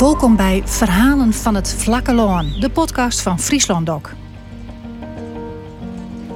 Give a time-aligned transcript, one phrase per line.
[0.00, 4.02] Welkom bij Verhalen van het Vlakke Loon, de podcast van Friesland Doc.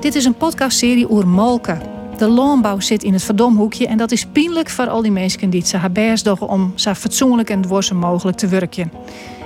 [0.00, 1.82] Dit is een podcastserie over molken.
[2.16, 5.66] De loonbouw zit in het verdomhoekje en dat is pijnlijk voor al die mensen die
[5.66, 8.92] ze best doen om zo fatsoenlijk en dwarsen mogelijk te werken.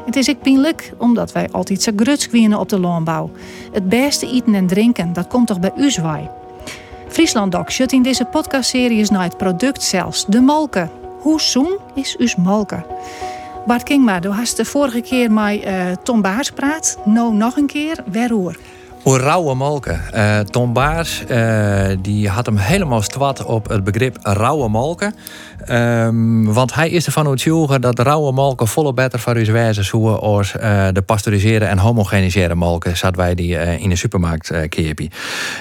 [0.06, 3.30] Het is ook pijnlijk omdat wij altijd zo gruts op de loonbouw.
[3.72, 6.28] Het beste eten en drinken, dat komt toch bij u zwaai.
[7.08, 10.90] Friesland Doc zit in deze podcastserie naar het product zelfs, de molken.
[11.20, 12.84] Hoe zoen is us molken?
[13.68, 16.98] Bart Kingma, du hast de vorige keer met uh, Tom Baars praat.
[17.04, 18.58] Nou nog een keer, waarover?
[19.02, 20.00] Hoe rauwe molken.
[20.14, 25.14] Uh, Tom Baars uh, die had hem helemaal stwat op het begrip rauwe molken.
[25.70, 30.20] Um, want hij is ervan overtuigd dat rauwe molken volle beter voor u wijzen zoeken
[30.20, 34.88] als uh, de pasteuriseerde en homogeniseren molken, zouden wij die in de supermarkt uh,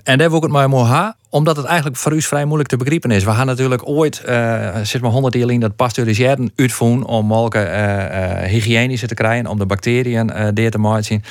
[0.03, 2.77] En daar wil ik het maar mooi omdat het eigenlijk voor u vrij moeilijk te
[2.77, 3.23] begrijpen is.
[3.23, 7.67] We gaan natuurlijk ooit, uh, zit maar honderd jaar in dat pasteuriseren uitvoeren om molken
[7.67, 11.23] uh, uh, hygiënischer te krijgen, om de bacteriën uh, deer te maken.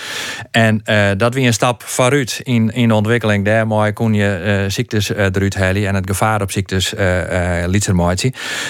[0.51, 0.83] En
[1.17, 3.45] dat weer een stap vooruit in, in de ontwikkeling.
[3.45, 7.65] Daarmee kon je ziektes eruit halen en het gevaar op ziektes uh,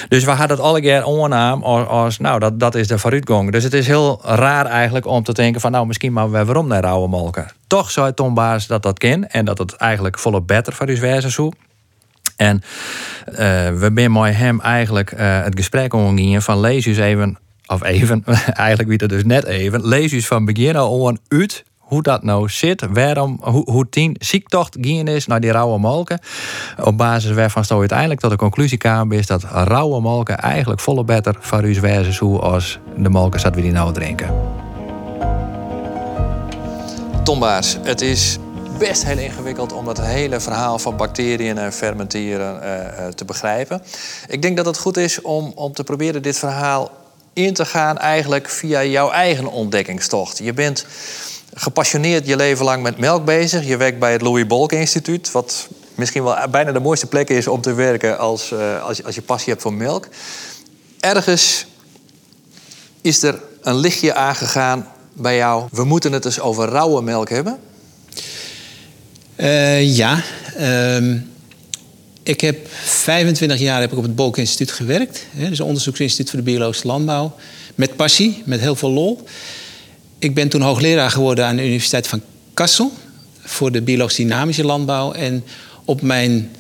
[0.09, 3.53] Dus we hadden het alle keer onnaam als, als, nou, dat, dat is de vooruitgang.
[3.53, 6.83] Dus het is heel raar eigenlijk om te denken van, nou, misschien maar waarom naar
[6.83, 7.47] rauwe molken.
[7.67, 8.35] Toch zei Tom
[8.67, 11.51] dat dat kan en dat het eigenlijk volop beter voor u wijze zo.
[12.37, 12.63] En
[13.29, 13.37] uh,
[13.79, 18.25] we zijn met hem eigenlijk uh, het gesprek omgingen van lees eens even, of even,
[18.67, 22.87] eigenlijk wie het dus net even, lees van begin al uit hoe dat nou zit,
[22.91, 26.21] waarom, hoe, hoe tien ziektocht gaan is naar die rauwe molken.
[26.83, 31.05] Op basis waarvan je uiteindelijk tot de conclusie kwam is dat rauwe molken eigenlijk volle
[31.05, 34.66] beter voor wijze hoe als de molken dat we die nou drinken.
[37.27, 38.39] Tombaas, het is
[38.79, 43.83] best heel ingewikkeld om dat hele verhaal van bacteriën en fermenteren uh, te begrijpen.
[44.29, 46.91] Ik denk dat het goed is om, om te proberen dit verhaal
[47.33, 50.39] in te gaan eigenlijk via jouw eigen ontdekkingstocht.
[50.39, 50.87] Je bent
[51.55, 53.67] gepassioneerd je leven lang met melk bezig.
[53.67, 57.49] Je werkt bij het Louis Bolk Instituut, wat misschien wel bijna de mooiste plek is
[57.49, 60.09] om te werken als, uh, als, als je passie hebt voor melk.
[61.01, 61.67] Ergens
[63.01, 65.69] is er een lichtje aangegaan bij jou.
[65.71, 67.59] We moeten het dus over rauwe melk hebben.
[69.37, 70.23] Uh, ja.
[70.59, 71.15] Uh,
[72.23, 75.27] ik heb 25 jaar heb ik op het Bolk Instituut gewerkt.
[75.31, 77.35] Hè, dus onderzoeksinstituut voor de biologische landbouw.
[77.75, 79.25] Met passie, met heel veel lol.
[80.19, 82.23] Ik ben toen hoogleraar geworden aan de Universiteit van
[82.55, 82.93] Kassel.
[83.41, 85.13] Voor de biologisch dynamische landbouw.
[85.13, 85.45] En
[85.85, 86.51] op mijn...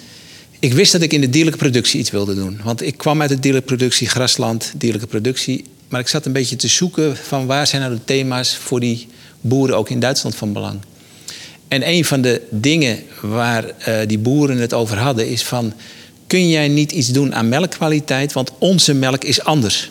[0.58, 2.60] Ik wist dat ik in de dierlijke productie iets wilde doen.
[2.64, 5.64] Want ik kwam uit de dierlijke productie, grasland, dierlijke productie.
[5.88, 9.08] Maar ik zat een beetje te zoeken van waar zijn nou de thema's voor die
[9.40, 10.78] boeren ook in Duitsland van belang.
[11.68, 15.72] En een van de dingen waar uh, die boeren het over hadden is van...
[16.26, 19.90] kun jij niet iets doen aan melkkwaliteit, want onze melk is anders.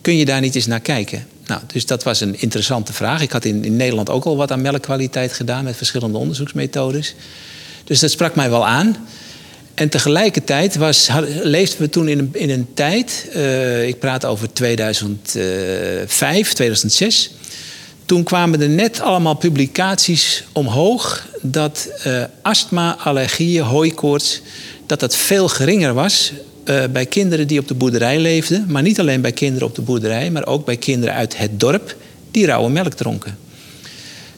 [0.00, 1.26] Kun je daar niet eens naar kijken?
[1.46, 3.22] Nou, dus dat was een interessante vraag.
[3.22, 5.64] Ik had in, in Nederland ook al wat aan melkkwaliteit gedaan...
[5.64, 7.14] met verschillende onderzoeksmethodes.
[7.84, 8.96] Dus dat sprak mij wel aan.
[9.74, 11.08] En tegelijkertijd was,
[11.42, 13.28] leefden we toen in een, in een tijd...
[13.36, 17.30] Uh, ik praat over 2005, 2006
[18.04, 24.40] toen kwamen er net allemaal publicaties omhoog dat uh, astma, allergieën, hooikoorts,
[24.86, 26.32] dat dat veel geringer was
[26.90, 28.64] bij kinderen die op de boerderij leefden.
[28.68, 31.96] Maar niet alleen bij kinderen op de boerderij, maar ook bij kinderen uit het dorp
[32.30, 33.38] die rauwe melk dronken.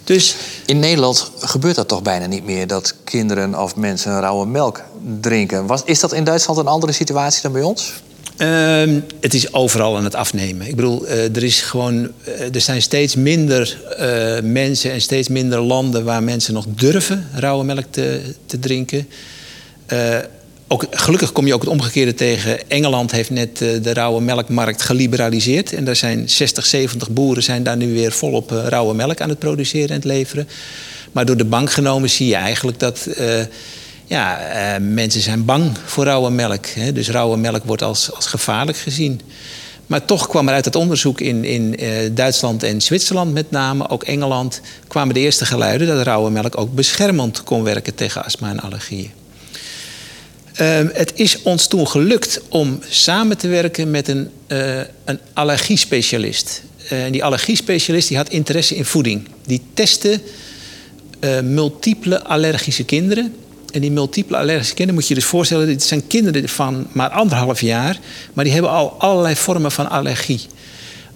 [0.07, 0.37] Dus,
[0.67, 4.83] in Nederland gebeurt dat toch bijna niet meer dat kinderen of mensen rauwe melk
[5.21, 5.67] drinken.
[5.67, 7.93] Was, is dat in Duitsland een andere situatie dan bij ons?
[8.39, 10.67] Uh, het is overal aan het afnemen.
[10.67, 15.29] Ik bedoel, uh, er, is gewoon, uh, er zijn steeds minder uh, mensen en steeds
[15.29, 19.09] minder landen waar mensen nog durven rauwe melk te, te drinken.
[20.91, 22.71] Gelukkig kom je ook het omgekeerde tegen.
[22.71, 25.73] Engeland heeft net de rauwe melkmarkt geliberaliseerd.
[25.73, 29.39] En daar zijn 60, 70 boeren zijn daar nu weer volop rauwe melk aan het
[29.39, 30.49] produceren en het leveren.
[31.13, 33.09] Maar door de bank genomen zie je eigenlijk dat
[34.07, 34.39] ja,
[34.79, 36.67] uh, mensen zijn bang voor rauwe melk.
[36.67, 36.93] Hè?
[36.93, 39.21] Dus rauwe melk wordt als, als gevaarlijk gezien.
[39.87, 43.89] Maar toch kwam er uit het onderzoek in, in uh, Duitsland en Zwitserland met name,
[43.89, 48.51] ook Engeland, kwamen de eerste geluiden dat rauwe melk ook beschermend kon werken tegen astma
[48.51, 49.16] en allergieën.
[50.61, 56.63] Uh, het is ons toen gelukt om samen te werken met een, uh, een allergiespecialist.
[56.89, 59.29] En die allergiespecialist die had interesse in voeding.
[59.47, 60.21] Die testte
[61.43, 63.35] multiple allergische kinderen
[63.77, 67.11] en die multiple allergische kinderen moet je je dus voorstellen, dit zijn kinderen van maar
[67.11, 67.99] anderhalf jaar,
[68.33, 70.41] maar die hebben al allerlei vormen van allergie,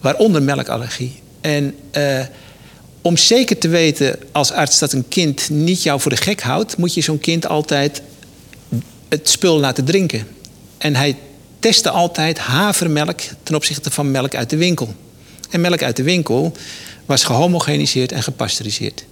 [0.00, 1.12] waaronder melkallergie.
[1.40, 2.20] En uh,
[3.02, 6.76] om zeker te weten als arts dat een kind niet jou voor de gek houdt,
[6.76, 8.02] moet je zo'n kind altijd
[9.10, 10.26] het spul laten drinken.
[10.78, 11.16] En hij
[11.58, 14.94] testte altijd havermelk ten opzichte van melk uit de winkel.
[15.50, 16.56] En melk uit de winkel
[17.06, 19.04] was gehomogeniseerd en gepasteuriseerd.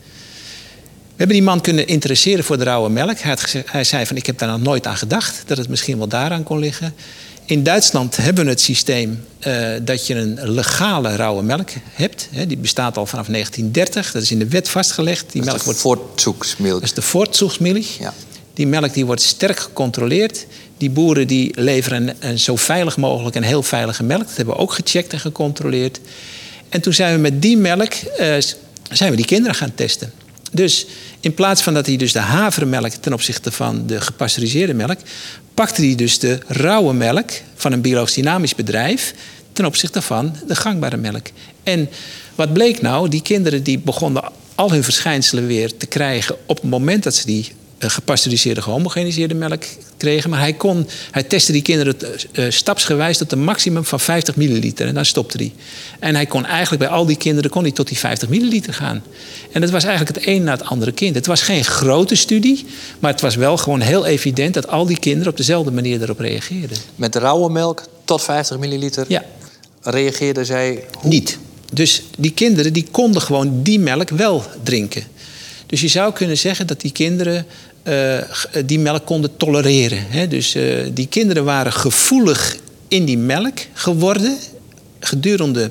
[1.19, 3.19] We hebben die man kunnen interesseren voor de rauwe melk.
[3.19, 5.69] Hij, had gezegd, hij zei van ik heb daar nog nooit aan gedacht dat het
[5.69, 6.95] misschien wel daaraan kon liggen.
[7.45, 12.29] In Duitsland hebben we het systeem uh, dat je een legale rauwe melk hebt.
[12.47, 14.13] Die bestaat al vanaf 1930.
[14.13, 15.33] Dat is in de wet vastgelegd.
[15.33, 16.73] Die dat melk wordt voortzoeksmilch.
[16.73, 17.99] Dat is de voortzoeksmilch.
[17.99, 18.15] Ja.
[18.59, 20.47] Die melk die wordt sterk gecontroleerd.
[20.77, 24.27] Die boeren die leveren een, zo veilig mogelijk een heel veilige melk.
[24.27, 26.01] Dat hebben we ook gecheckt en gecontroleerd.
[26.69, 28.35] En toen zijn we met die melk uh,
[28.91, 30.13] zijn we die kinderen gaan testen.
[30.53, 30.87] Dus
[31.21, 34.99] in plaats van dat hij dus de havermelk ten opzichte van de gepasteuriseerde melk,
[35.55, 39.15] pakte hij dus de rauwe melk van een biologisch dynamisch bedrijf
[39.53, 41.27] ten opzichte van de gangbare melk.
[41.63, 41.89] En
[42.35, 43.09] wat bleek nou?
[43.09, 47.27] Die kinderen die begonnen al hun verschijnselen weer te krijgen op het moment dat ze
[47.27, 49.63] die eh, gepasteuriseerde, gehomogeniseerde melk
[49.97, 50.31] kregen.
[50.31, 51.97] Maar hij, kon, hij testte die kinderen
[52.33, 54.87] uh, stapsgewijs tot een maximum van 50 milliliter.
[54.87, 55.53] En dan stopte hij.
[55.99, 59.03] En hij kon eigenlijk bij al die kinderen kon hij tot die 50 milliliter gaan.
[59.53, 61.15] En dat was eigenlijk het een na het andere kind.
[61.15, 62.67] Het was geen grote studie,
[62.99, 66.19] maar het was wel gewoon heel evident dat al die kinderen op dezelfde manier erop
[66.19, 66.79] reageerden.
[66.97, 69.25] Met rauwe melk tot 50 milliliter ja.
[69.83, 71.11] reageerden zij hoe?
[71.11, 71.39] niet.
[71.73, 75.03] Dus die kinderen die konden gewoon die melk wel drinken.
[75.69, 77.47] Dus je zou kunnen zeggen dat die kinderen
[77.89, 78.19] uh,
[78.67, 80.07] die melk konden tolereren.
[80.09, 80.29] Hè?
[80.29, 82.57] Dus uh, die kinderen waren gevoelig
[82.89, 84.39] in die melk geworden
[85.01, 85.71] gedurende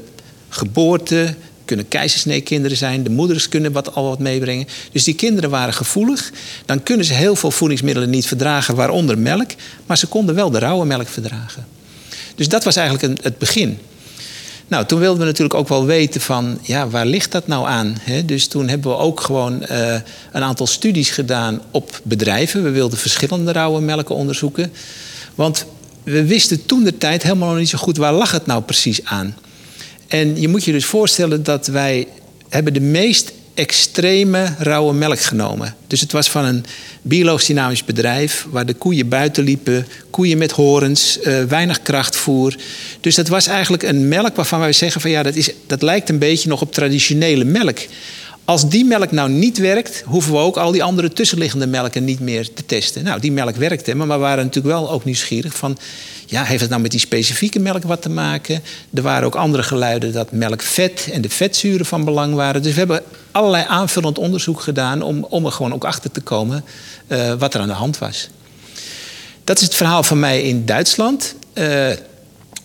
[0.50, 1.36] geboorte.
[1.66, 4.68] Kunnen keizersneekinderen zijn, de moeders kunnen wat, al wat meebrengen.
[4.92, 6.32] Dus die kinderen waren gevoelig.
[6.66, 9.52] Dan kunnen ze heel veel voedingsmiddelen niet verdragen, waaronder melk.
[9.86, 11.68] Maar ze konden wel de rauwe melk verdragen.
[12.36, 13.80] Dus dat was eigenlijk een, het begin.
[14.68, 17.98] Nou, toen wilden we natuurlijk ook wel weten van, ja, waar ligt dat nou aan?
[18.26, 19.94] Dus toen hebben we ook gewoon uh,
[20.32, 22.64] een aantal studies gedaan op bedrijven.
[22.64, 24.72] We wilden verschillende rauwe melken onderzoeken.
[25.36, 25.66] Want
[26.04, 29.04] we wisten toen de tijd helemaal nog niet zo goed waar lag het nou precies
[29.04, 29.36] aan.
[30.08, 32.08] En je moet je dus voorstellen dat wij
[32.50, 35.76] hebben de meest extreme rauwe melk genomen.
[35.88, 36.66] Dus het was van een
[37.02, 42.56] biologisch dynamisch bedrijf waar de koeien buiten liepen, koeien met horens, uh, weinig krachtvoer.
[43.02, 46.10] Dus dat was eigenlijk een melk waarvan wij zeggen van ja, dat, is, dat lijkt
[46.10, 47.78] een beetje nog op traditionele melk.
[48.46, 52.20] Als die melk nou niet werkt, hoeven we ook al die andere tussenliggende melken niet
[52.20, 53.04] meer te testen.
[53.04, 55.78] Nou, die melk werkte, maar we waren natuurlijk wel ook nieuwsgierig van
[56.30, 58.64] ja, heeft het nou met die specifieke melk wat te maken?
[58.94, 62.62] Er waren ook andere geluiden dat melkvet en de vetzuren van belang waren.
[62.62, 63.02] Dus we hebben
[63.32, 66.66] allerlei aanvullend onderzoek gedaan om, om er gewoon ook achter te komen
[67.08, 68.30] uh, wat er aan de hand was.
[69.44, 71.36] Dat is het verhaal van mij in Duitsland.
[71.54, 71.90] Uh,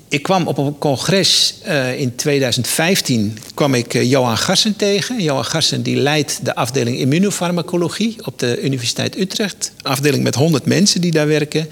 [0.09, 5.23] ik kwam op een congres uh, in 2015 kwam ik Johan Garsen tegen.
[5.23, 9.73] Johan Garsen die leidt de afdeling immunofarmacologie op de Universiteit Utrecht.
[9.83, 11.69] Afdeling met 100 mensen die daar werken.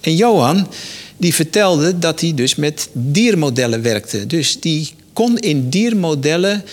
[0.00, 0.68] En Johan
[1.20, 4.26] die vertelde dat hij dus met diermodellen werkte.
[4.26, 6.64] Dus die kon in diermodellen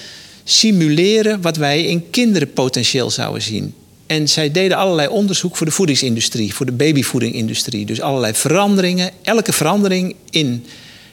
[0.43, 3.73] simuleren wat wij in kinderen potentieel zouden zien.
[4.05, 7.85] En zij deden allerlei onderzoek voor de voedingsindustrie, voor de babyvoedingindustrie.
[7.85, 9.11] Dus allerlei veranderingen.
[9.21, 10.65] Elke verandering in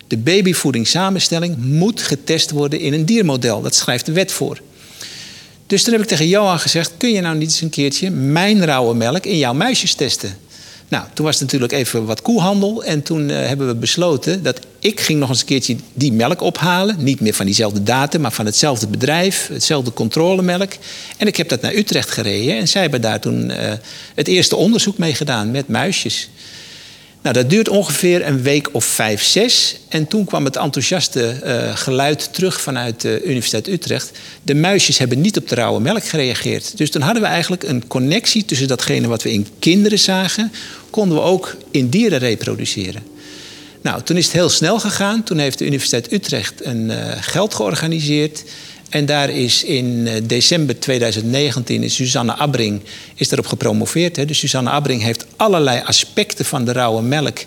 [0.06, 3.62] de babyvoedingssamenstelling moet getest worden in een diermodel.
[3.62, 4.60] Dat schrijft de wet voor.
[5.66, 8.64] Dus toen heb ik tegen Johan gezegd: kun je nou niet eens een keertje mijn
[8.64, 10.36] rauwe melk in jouw muisjes testen?
[10.94, 12.84] Nou, toen was het natuurlijk even wat koehandel.
[12.84, 16.40] En toen uh, hebben we besloten dat ik ging nog eens een keertje die melk
[16.40, 16.96] ophalen.
[16.98, 19.48] Niet meer van diezelfde datum, maar van hetzelfde bedrijf.
[19.52, 20.72] Hetzelfde controlemelk.
[21.16, 22.56] En ik heb dat naar Utrecht gereden.
[22.56, 23.56] En zij hebben daar toen uh,
[24.14, 26.30] het eerste onderzoek mee gedaan met muisjes.
[27.24, 29.76] Nou, dat duurt ongeveer een week of vijf, zes.
[29.88, 34.10] En toen kwam het enthousiaste uh, geluid terug vanuit de Universiteit Utrecht.
[34.42, 36.76] De muisjes hebben niet op de rauwe melk gereageerd.
[36.76, 40.52] Dus toen hadden we eigenlijk een connectie tussen datgene wat we in kinderen zagen,
[40.90, 43.02] konden we ook in dieren reproduceren.
[43.82, 45.22] Nou, toen is het heel snel gegaan.
[45.22, 48.44] Toen heeft de Universiteit Utrecht een uh, geld georganiseerd.
[48.94, 52.80] En daar is in december 2019 is Suzanne Abbring
[53.14, 54.16] is daarop gepromoveerd.
[54.16, 54.24] Hè.
[54.24, 57.38] Dus Suzanne Abbring heeft allerlei aspecten van de rauwe melk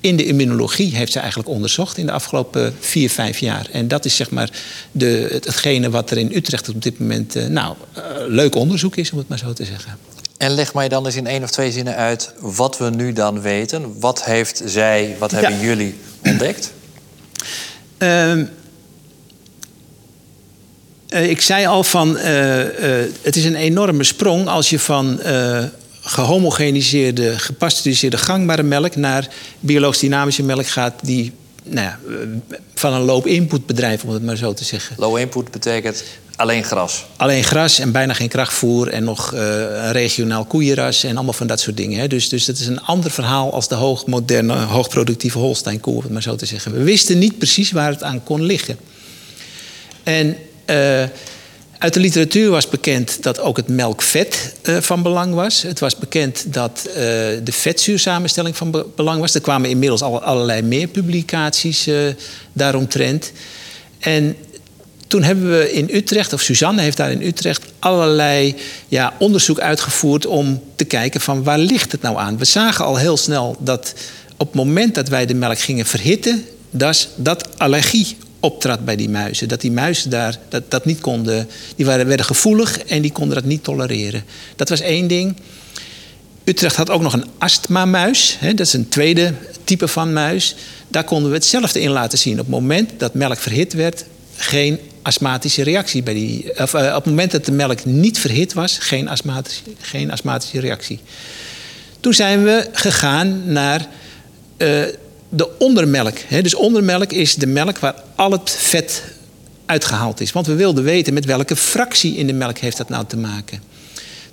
[0.00, 3.66] in de immunologie heeft ze eigenlijk onderzocht in de afgelopen vier, vijf jaar.
[3.72, 4.50] En dat is zeg maar
[4.92, 9.10] de, hetgene wat er in Utrecht op dit moment uh, nou, uh, leuk onderzoek is,
[9.10, 9.98] om het maar zo te zeggen.
[10.36, 13.40] En leg mij dan eens in één of twee zinnen uit wat we nu dan
[13.40, 14.00] weten.
[14.00, 15.64] Wat heeft zij, wat hebben ja.
[15.64, 16.72] jullie ontdekt?
[17.98, 18.42] Uh,
[21.08, 22.68] ik zei al van, uh, uh,
[23.22, 25.20] het is een enorme sprong als je van
[26.00, 29.28] gehomogeniseerde, gepasteuriseerde gangbare melk naar
[29.60, 31.32] biologisch dynamische melk gaat die
[31.62, 31.98] nou ja,
[32.74, 34.96] van een low-input bedrijf, om het maar zo te zeggen.
[34.98, 36.04] Low-input betekent
[36.36, 37.06] alleen gras?
[37.16, 41.60] Alleen gras en bijna geen krachtvoer en nog een regionaal koeienras en allemaal van dat
[41.60, 42.00] soort dingen.
[42.00, 42.06] Hè.
[42.06, 46.22] Dus, dus dat is een ander verhaal als de hoogmoderne, hoogproductieve Holstein-koe, om het maar
[46.22, 46.72] zo te zeggen.
[46.72, 48.78] We wisten niet precies waar het aan kon liggen.
[50.02, 50.36] En
[50.70, 51.02] uh,
[51.78, 55.62] uit de literatuur was bekend dat ook het melkvet uh, van belang was.
[55.62, 59.34] Het was bekend dat uh, de vetzuursamenstelling van be belang was.
[59.34, 61.88] Er kwamen inmiddels al allerlei meer publicaties
[62.52, 63.32] daaromtrent.
[63.98, 64.36] En
[65.06, 68.54] toen hebben we in Utrecht, of Suzanne heeft daar in Utrecht allerlei
[68.88, 72.38] ja, onderzoek uitgevoerd om te kijken van waar ligt het nou aan.
[72.38, 73.94] We zagen al heel snel dat
[74.36, 79.08] op het moment dat wij de melk gingen verhitten, dat, dat allergie optrad bij die
[79.08, 79.48] muizen.
[79.48, 83.34] Dat die muizen daar dat, dat niet konden, die waren, werden gevoelig en die konden
[83.34, 84.24] dat niet tolereren.
[84.56, 85.36] Dat was één ding.
[86.44, 88.36] Utrecht had ook nog een astmamuis.
[88.40, 89.34] Hè, dat is een tweede
[89.64, 90.54] type van muis.
[90.88, 92.32] Daar konden we hetzelfde in laten zien.
[92.32, 94.04] Op het moment dat melk verhit werd,
[94.36, 96.60] geen astmatische reactie bij die.
[96.60, 100.60] Of, uh, op het moment dat de melk niet verhit was, geen astmatische, geen astmatische
[100.60, 101.00] reactie.
[102.00, 103.86] Toen zijn we gegaan naar
[104.58, 104.84] uh,
[105.28, 106.18] de ondermelk.
[106.18, 106.42] Hè.
[106.42, 109.02] Dus ondermelk is de melk waar al het vet
[109.66, 110.32] uitgehaald is.
[110.32, 113.62] Want we wilden weten met welke fractie in de melk heeft dat nou te maken.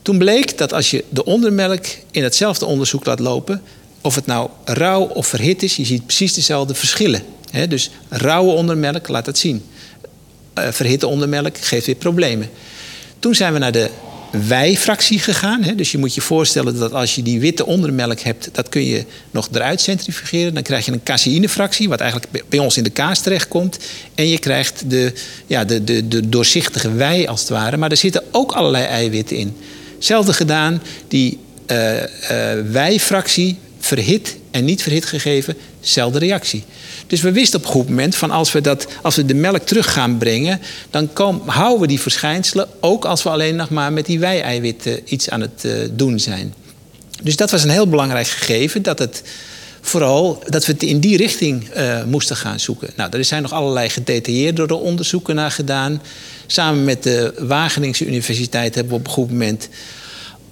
[0.02, 3.62] Toen bleek dat als je de ondermelk in hetzelfde onderzoek laat lopen,
[4.02, 7.24] of het nou rauw of verhit is, je ziet precies dezelfde verschillen.
[7.68, 9.64] Dus rauwe ondermelk laat het zien.
[10.58, 12.50] Uh, verhitte ondermelk geeft weer problemen.
[13.20, 13.90] Toen zijn we naar de
[14.48, 15.64] wij-fractie gegaan.
[15.64, 15.76] Hè?
[15.76, 19.06] Dus je moet je voorstellen dat als je die witte ondermelk hebt, dat kun je
[19.32, 20.54] nog eruit centrifugeren.
[20.54, 23.78] Dan krijg je een caseïnefractie, wat eigenlijk bij ons in de kaas terechtkomt.
[24.16, 25.14] En je krijgt de,
[25.48, 27.78] ja, de, de, de doorzichtige wei als het ware.
[27.78, 29.56] Maar er zitten ook allerlei eiwitten in.
[29.96, 31.78] Hetzelfde gedaan, die uh,
[32.72, 36.64] wij-fractie verhit en niet verhit gegeven, zelfde reactie.
[37.08, 39.62] Dus we wisten op een goed moment van als we, dat, als we de melk
[39.62, 41.10] terug gaan brengen, dan
[41.46, 45.42] houden we die verschijnselen ook als we alleen nog maar met die wei-eiwitten iets aan
[45.42, 46.54] het uh, doen zijn.
[47.24, 49.24] Dus dat was een heel belangrijk gegeven, dat, het
[49.82, 52.90] vooral, dat we het in die richting uh, moesten gaan zoeken.
[52.96, 56.02] Nou, er zijn nog allerlei gedetailleerde onderzoeken naar gedaan.
[56.48, 59.70] Samen met de Wageningse Universiteit hebben we op een goed moment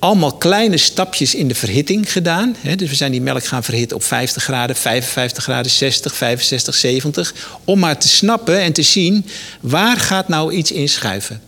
[0.02, 2.56] allemaal kleine stapjes in de verhitting gedaan.
[2.76, 7.34] Dus we zijn die melk gaan verhitten op 50 graden, 55 graden, 60, 65, 70.
[7.66, 9.26] Om maar te snappen en te zien
[9.60, 11.42] waar gaat nou iets in schuiven.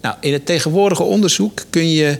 [0.00, 2.18] Nou, in het tegenwoordige onderzoek kun je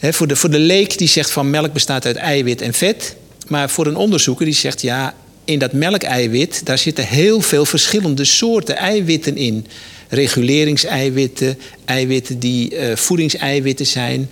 [0.00, 3.16] voor de, voor de leek die zegt van melk bestaat uit eiwit en vet.
[3.48, 8.24] Maar voor een onderzoeker die zegt ja, in dat melkeiwit daar zitten heel veel verschillende
[8.24, 9.66] soorten eiwitten in
[10.08, 14.30] reguleringseiwitten, eiwitten die uh, voedingseiwitten zijn.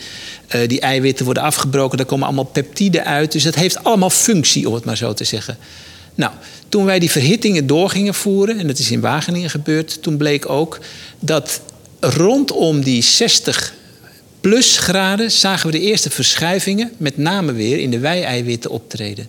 [0.54, 3.32] Uh, die eiwitten worden afgebroken, daar komen allemaal peptiden uit.
[3.32, 5.58] Dus dat heeft allemaal functie, om het maar zo te zeggen.
[6.14, 6.32] Nou,
[6.68, 10.48] toen wij die verhittingen door gingen voeren, en dat is in Wageningen gebeurd, toen bleek
[10.48, 10.78] ook
[11.18, 11.60] dat
[12.00, 13.74] rondom die 60
[14.40, 19.28] plus graden zagen we de eerste verschuivingen, met name weer in de wei-eiwitten optreden.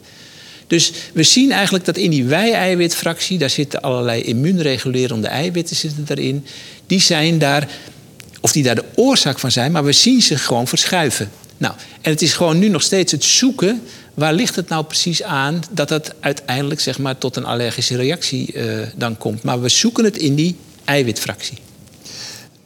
[0.67, 6.45] Dus we zien eigenlijk dat in die wei-eiwitfractie, daar zitten allerlei immuunregulerende eiwitten zitten daarin.
[6.88, 7.69] Die zijn daar,
[8.41, 11.29] of die daar de oorzaak van zijn, maar we zien ze gewoon verschuiven.
[11.57, 13.81] Nou, en het is gewoon nu nog steeds het zoeken.
[14.13, 18.53] Waar ligt het nou precies aan dat het uiteindelijk zeg maar, tot een allergische reactie
[18.53, 19.43] uh, dan komt?
[19.43, 20.55] Maar we zoeken het in die
[20.86, 21.57] eiwitfractie.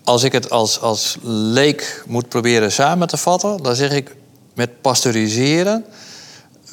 [0.04, 4.16] Als ik het als, als leek moet proberen samen te vatten, dan zeg ik
[4.54, 5.86] met pasteuriseren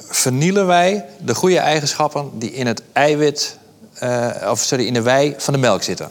[0.09, 3.59] vernielen wij de goede eigenschappen die in het eiwit,
[4.03, 6.09] uh, of sorry, in de wei van de melk zitten?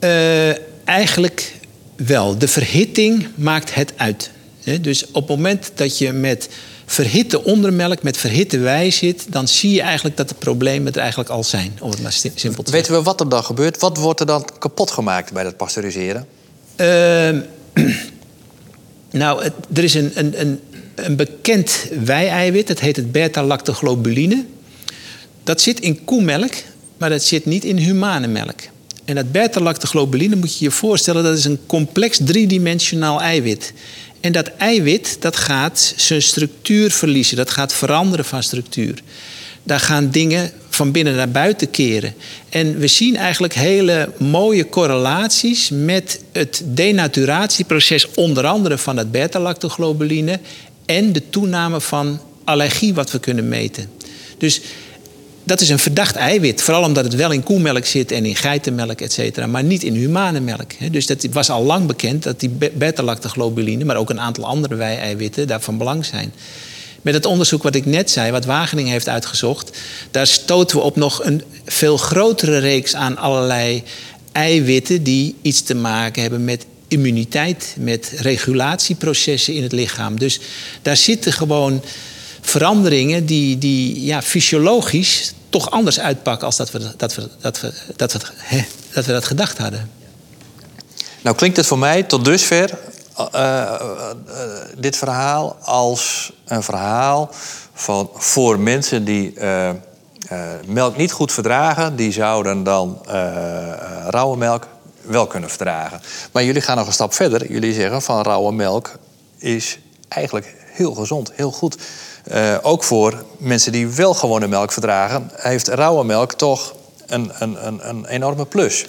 [0.00, 0.48] Uh,
[0.88, 1.54] eigenlijk
[1.96, 2.38] wel.
[2.38, 4.30] De verhitting maakt het uit.
[4.80, 6.48] Dus op het moment dat je met
[6.86, 11.30] verhitte ondermelk, met verhitte wei zit, dan zie je eigenlijk dat de problemen er eigenlijk
[11.30, 11.78] al zijn.
[11.80, 13.80] Om het maar simpel te Weten we wat er dan gebeurt?
[13.80, 16.26] Wat wordt er dan kapot gemaakt bij dat pasteuriseren?
[16.76, 17.28] Uh,
[19.10, 20.60] nou, er is een, een, een
[20.96, 24.44] een bekend wei-eiwit, dat heet het beta-lactoglobuline.
[25.44, 26.52] Dat zit in koemelk,
[26.98, 28.60] maar dat zit niet in humane melk.
[29.04, 33.72] En dat beta-lactoglobuline moet je je voorstellen, dat is een complex driedimensionaal eiwit.
[34.20, 39.02] En dat eiwit dat gaat zijn structuur verliezen, dat gaat veranderen van structuur.
[39.62, 42.14] Daar gaan dingen van binnen naar buiten keren.
[42.48, 50.40] En we zien eigenlijk hele mooie correlaties met het denaturatieproces, onder andere van het beta-lactoglobuline
[50.86, 53.90] en de toename van allergie wat we kunnen meten.
[54.38, 54.60] Dus
[55.44, 56.62] dat is een verdacht eiwit.
[56.62, 59.94] Vooral omdat het wel in koemelk zit en in geitenmelk, et cetera, maar niet in
[59.94, 60.70] humane melk.
[60.90, 65.46] Dus dat was al lang bekend dat die beta-lactoglobuline, maar ook een aantal andere wei-eiwitten
[65.46, 66.32] daarvan belang zijn.
[67.02, 69.78] Met het onderzoek wat ik net zei, wat Wageningen heeft uitgezocht,
[70.10, 73.82] daar stoten we op nog een veel grotere reeks aan allerlei
[74.32, 80.18] eiwitten die iets te maken hebben met immuniteit, met regulatieprocessen in het lichaam.
[80.18, 80.40] Dus
[80.82, 81.82] daar zitten gewoon
[82.40, 87.72] veranderingen die, die ja, fysiologisch toch anders uitpakken als dat we dat, we, dat, we,
[87.96, 89.90] dat, we, hè, dat, we dat gedacht hadden.
[91.20, 92.78] Nou klinkt het voor mij tot dusver
[93.34, 93.72] uh,
[94.78, 97.30] dit verhaal als een verhaal
[97.74, 99.34] van voor mensen die
[100.66, 102.98] melk niet goed verdragen, die zouden dan
[104.08, 104.66] rauwe melk
[105.06, 106.00] wel kunnen verdragen.
[106.32, 107.52] Maar jullie gaan nog een stap verder.
[107.52, 108.98] Jullie zeggen van rauwe melk
[109.38, 111.76] is eigenlijk heel gezond, heel goed.
[112.32, 116.74] Uh, ook voor mensen die wel gewone melk verdragen, heeft rauwe melk toch
[117.06, 118.86] een, een, een, een enorme plus.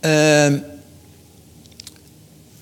[0.00, 0.54] Uh,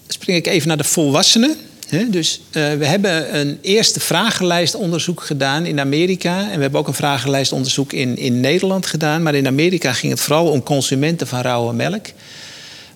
[0.07, 1.57] spring ik even naar de volwassenen.
[1.91, 6.41] Dus uh, we hebben een eerste vragenlijstonderzoek gedaan in Amerika.
[6.41, 9.23] En we hebben ook een vragenlijstonderzoek in, in Nederland gedaan.
[9.23, 12.07] Maar in Amerika ging het vooral om consumenten van rauwe melk.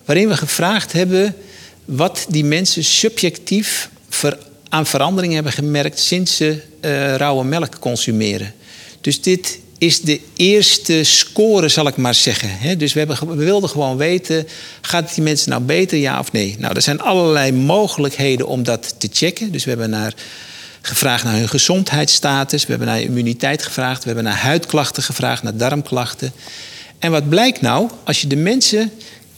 [0.05, 1.35] Waarin we gevraagd hebben
[1.85, 3.89] wat die mensen subjectief
[4.69, 8.53] aan verandering hebben gemerkt sinds ze uh, rauwe melk consumeren.
[9.01, 12.77] Dus dit is de eerste score, zal ik maar zeggen.
[12.77, 14.47] Dus we, hebben, we wilden gewoon weten,
[14.81, 16.55] gaat het die mensen nou beter, ja of nee?
[16.59, 19.51] Nou, er zijn allerlei mogelijkheden om dat te checken.
[19.51, 20.13] Dus we hebben naar,
[20.81, 25.57] gevraagd naar hun gezondheidsstatus, we hebben naar immuniteit gevraagd, we hebben naar huidklachten gevraagd, naar
[25.57, 26.31] darmklachten.
[26.99, 28.91] En wat blijkt nou, als je de mensen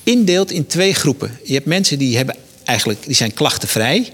[0.03, 1.37] indeelt in twee groepen.
[1.43, 4.13] Je hebt mensen die, hebben eigenlijk, die zijn klachtenvrij.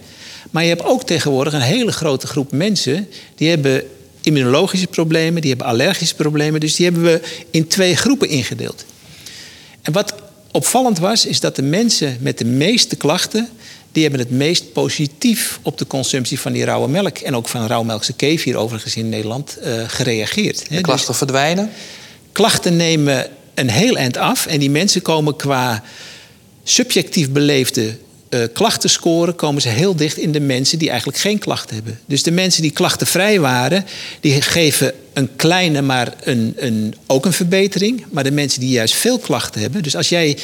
[0.51, 3.83] Maar je hebt ook tegenwoordig een hele grote groep mensen die hebben
[4.21, 6.59] immunologische problemen, die hebben allergische problemen.
[6.59, 8.85] Dus die hebben we in twee groepen ingedeeld.
[9.81, 10.13] En wat
[10.51, 13.49] opvallend was, is dat de mensen met de meeste klachten,
[13.91, 17.67] die hebben het meest positief op de consumptie van die rauwe melk en ook van
[17.67, 20.69] rauwmelkse kefir overigens in Nederland uh, gereageerd.
[20.69, 21.69] De klachten dus verdwijnen?
[22.31, 25.83] Klachten nemen een heel eind af en die mensen komen qua
[26.63, 27.97] subjectief beleefde
[28.31, 31.99] uh, klachten scoren, komen ze heel dicht in de mensen die eigenlijk geen klachten hebben.
[32.05, 33.85] Dus de mensen die klachtenvrij waren,
[34.19, 38.05] die geven een kleine, maar een, een, ook een verbetering.
[38.09, 39.83] Maar de mensen die juist veel klachten hebben.
[39.83, 40.37] Dus als jij.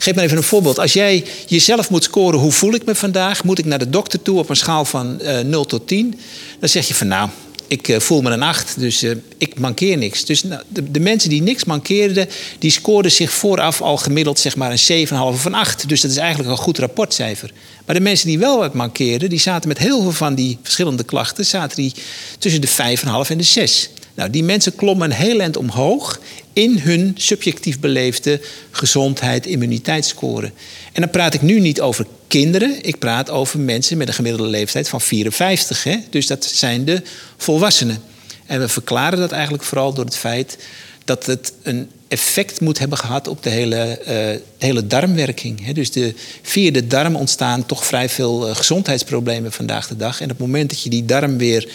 [0.00, 0.78] Geef maar even een voorbeeld.
[0.78, 3.44] Als jij jezelf moet scoren, hoe voel ik me vandaag?
[3.44, 6.20] Moet ik naar de dokter toe op een schaal van uh, eh, 0 tot 10?
[6.60, 7.28] Dan zeg je van nou,
[7.68, 10.24] ik uh, voel me een 8, dus uh, ik mankeer niks.
[10.24, 12.28] Dus nou, de, de, mensen die niks mankeerden,
[12.58, 15.88] die scoorden zich vooraf al gemiddeld zeg maar een 7,5 of een 8.
[15.88, 17.52] Dus dat is eigenlijk een goed rapportcijfer.
[17.86, 21.04] Maar de mensen die wel wat mankeerden, die zaten met heel veel van die verschillende
[21.04, 21.94] klachten, zaten die
[22.38, 23.90] tussen de 5,5 en de 6.
[24.18, 26.20] Nou, die mensen klommen een heel eind omhoog
[26.52, 30.52] in hun subjectief beleefde gezondheid, immuniteitsscore.
[30.92, 34.50] En dan praat ik nu niet over kinderen, ik praat over mensen met een gemiddelde
[34.50, 35.84] leeftijd van 54.
[35.84, 35.96] Hè?
[36.10, 37.02] Dus dat zijn de
[37.36, 37.98] volwassenen.
[38.46, 40.58] En we verklaren dat eigenlijk vooral door het feit
[41.04, 45.72] dat het een effect moet hebben gehad op de hele, uh, hele darmwerking.
[45.72, 50.20] Dus de, via de darm ontstaan toch vrij veel uh, gezondheidsproblemen vandaag de dag.
[50.20, 51.68] En op het moment dat je die darm weer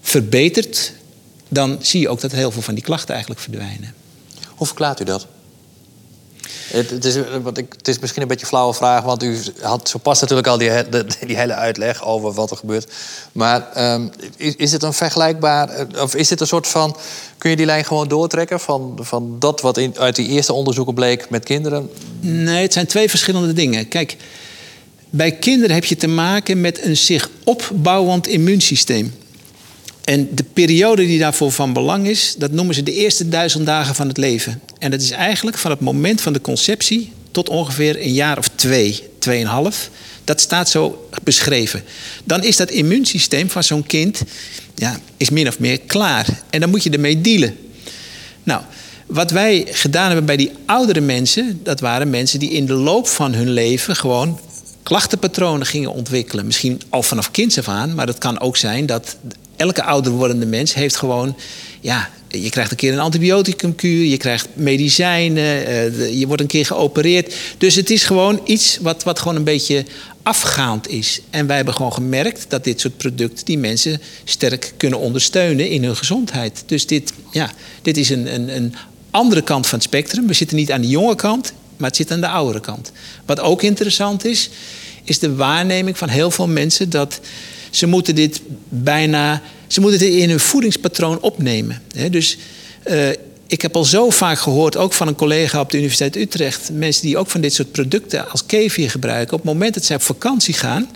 [0.00, 0.92] verbetert,
[1.52, 3.94] dan zie je ook dat heel veel van die klachten eigenlijk verdwijnen.
[4.48, 5.26] Hoe verklaart u dat?
[6.72, 9.38] Het, het, is, wat ik, het is misschien een beetje een flauwe vraag, want u
[9.60, 10.70] had zo pas natuurlijk al die,
[11.26, 12.92] die hele uitleg over wat er gebeurt.
[13.32, 16.96] Maar um, is, is het een vergelijkbaar, eh, of is dit een soort van.
[17.38, 20.94] Kun je die lijn gewoon doortrekken van, van dat wat in, uit die eerste onderzoeken
[20.94, 21.90] bleek met kinderen?
[22.20, 23.88] Nee, het zijn twee verschillende dingen.
[23.88, 24.16] Kijk,
[25.10, 29.14] bij kinderen heb je te maken met een zich opbouwend immuunsysteem.
[30.04, 33.94] En de periode die daarvoor van belang is, dat noemen ze de eerste duizend dagen
[33.94, 34.60] van het leven.
[34.78, 38.48] En dat is eigenlijk van het moment van de conceptie tot ongeveer een jaar of
[38.54, 39.90] twee, tweeënhalf.
[40.24, 41.82] Dat staat zo beschreven.
[42.24, 44.22] Dan is dat immuunsysteem van zo'n kind
[44.74, 46.26] ja, is min of meer klaar.
[46.50, 47.56] En dan moet je ermee dealen.
[48.42, 48.62] Nou,
[49.06, 53.08] wat wij gedaan hebben bij die oudere mensen, dat waren mensen die in de loop
[53.08, 54.40] van hun leven gewoon
[54.82, 56.46] klachtenpatronen gingen ontwikkelen.
[56.46, 59.16] Misschien al vanaf kinds af aan, maar dat kan ook zijn dat
[59.62, 61.36] elke ouder wordende mens heeft gewoon,
[61.80, 66.66] ja, je krijgt een keer een antibioticumkuur, je krijgt medicijnen, uh, je wordt een keer
[66.66, 67.34] geopereerd.
[67.58, 69.84] Dus het is gewoon iets wat, wat gewoon een beetje
[70.22, 71.20] afgaand is.
[71.30, 75.84] En wij hebben gewoon gemerkt dat dit soort producten die mensen sterk kunnen ondersteunen in
[75.84, 76.62] hun gezondheid.
[76.66, 77.50] Dus dit, ja,
[77.82, 78.74] dit is een, een, een
[79.10, 80.26] andere kant van het spectrum.
[80.26, 82.92] We zitten niet aan de jonge kant, maar het zit aan de oudere kant.
[83.26, 84.50] Wat ook interessant is,
[85.04, 87.20] is de waarneming van heel veel mensen dat
[87.72, 89.42] ze moeten dit bijna.
[89.66, 91.82] Ze moeten dit in hun voedingspatroon opnemen.
[92.10, 92.38] Dus
[92.86, 93.08] uh,
[93.46, 97.02] ik heb al zo vaak gehoord, ook van een collega op de Universiteit Utrecht, mensen
[97.02, 99.36] die ook van dit soort producten als kefir gebruiken.
[99.36, 100.90] Op het moment dat zij op vakantie gaan,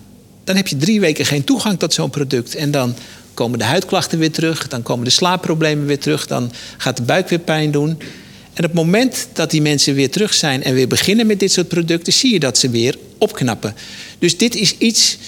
[0.45, 2.55] dan heb je drie weken geen toegang tot zo'n product.
[2.55, 2.95] En dan
[3.35, 7.29] komen de huidklachten weer terug, dan komen de slaapproblemen weer terug, dan gaat de buik
[7.29, 7.89] weer pijn doen.
[8.53, 11.53] En op het moment dat die mensen weer terug zijn en weer beginnen met dit
[11.53, 13.75] soort producten, zie je dat ze weer opknappen.
[14.19, 15.19] Dus dit is iets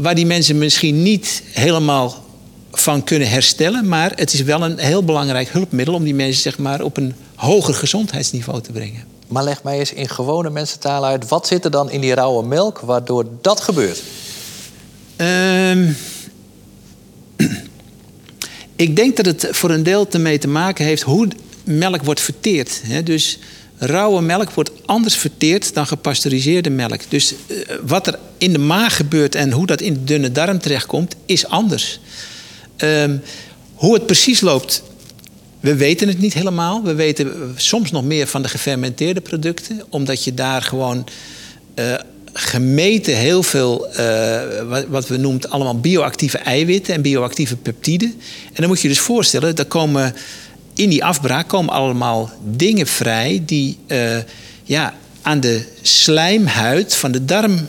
[0.00, 2.24] waar die mensen misschien niet helemaal
[2.72, 3.88] van kunnen herstellen.
[3.88, 7.14] Maar het is wel een heel belangrijk hulpmiddel om die mensen zeg maar, op een
[7.34, 9.04] hoger gezondheidsniveau te brengen.
[9.28, 11.28] Maar leg mij eens in gewone mensentaal uit.
[11.28, 14.02] Wat zit er dan in die rauwe melk waardoor dat gebeurt?
[15.16, 15.96] Um,
[18.76, 21.28] ik denk dat het voor een deel ermee te maken heeft hoe
[21.64, 22.80] melk wordt verteerd.
[23.04, 23.38] Dus
[23.82, 27.00] rauwe melk wordt anders verteerd dan gepasteuriseerde melk.
[27.08, 30.58] Dus uh, wat er in de maag gebeurt en hoe dat in de dunne darm
[30.58, 32.00] terechtkomt, is anders.
[32.76, 33.22] Um,
[33.74, 34.82] hoe het precies loopt,
[35.60, 36.82] we weten het niet helemaal.
[36.82, 41.06] We weten soms nog meer van de gefermenteerde producten, omdat je daar gewoon
[41.74, 41.94] uh,
[42.32, 43.86] gemeten heel veel,
[44.68, 48.08] wat, wat, we noemen allemaal bioactieve eiwitten en bioactieve peptiden.
[48.46, 50.14] En dan moet je dus voorstellen, daar komen
[50.80, 54.16] in die afbraak komen allemaal dingen vrij die uh,
[54.64, 57.68] ja, aan de slijmhuid van de darm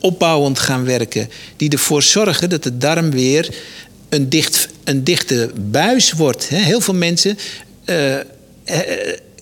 [0.00, 1.28] opbouwend gaan werken.
[1.56, 3.54] Die ervoor zorgen dat de darm weer
[4.08, 6.48] een, dicht, een dichte buis wordt.
[6.48, 7.38] Heel veel mensen
[7.84, 8.16] uh,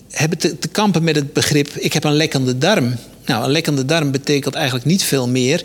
[0.09, 2.95] hebben te, te, kampen met het begrip: ik heb een lekkende darm.
[3.25, 5.63] Nou, een lekkende darm betekent eigenlijk niet veel meer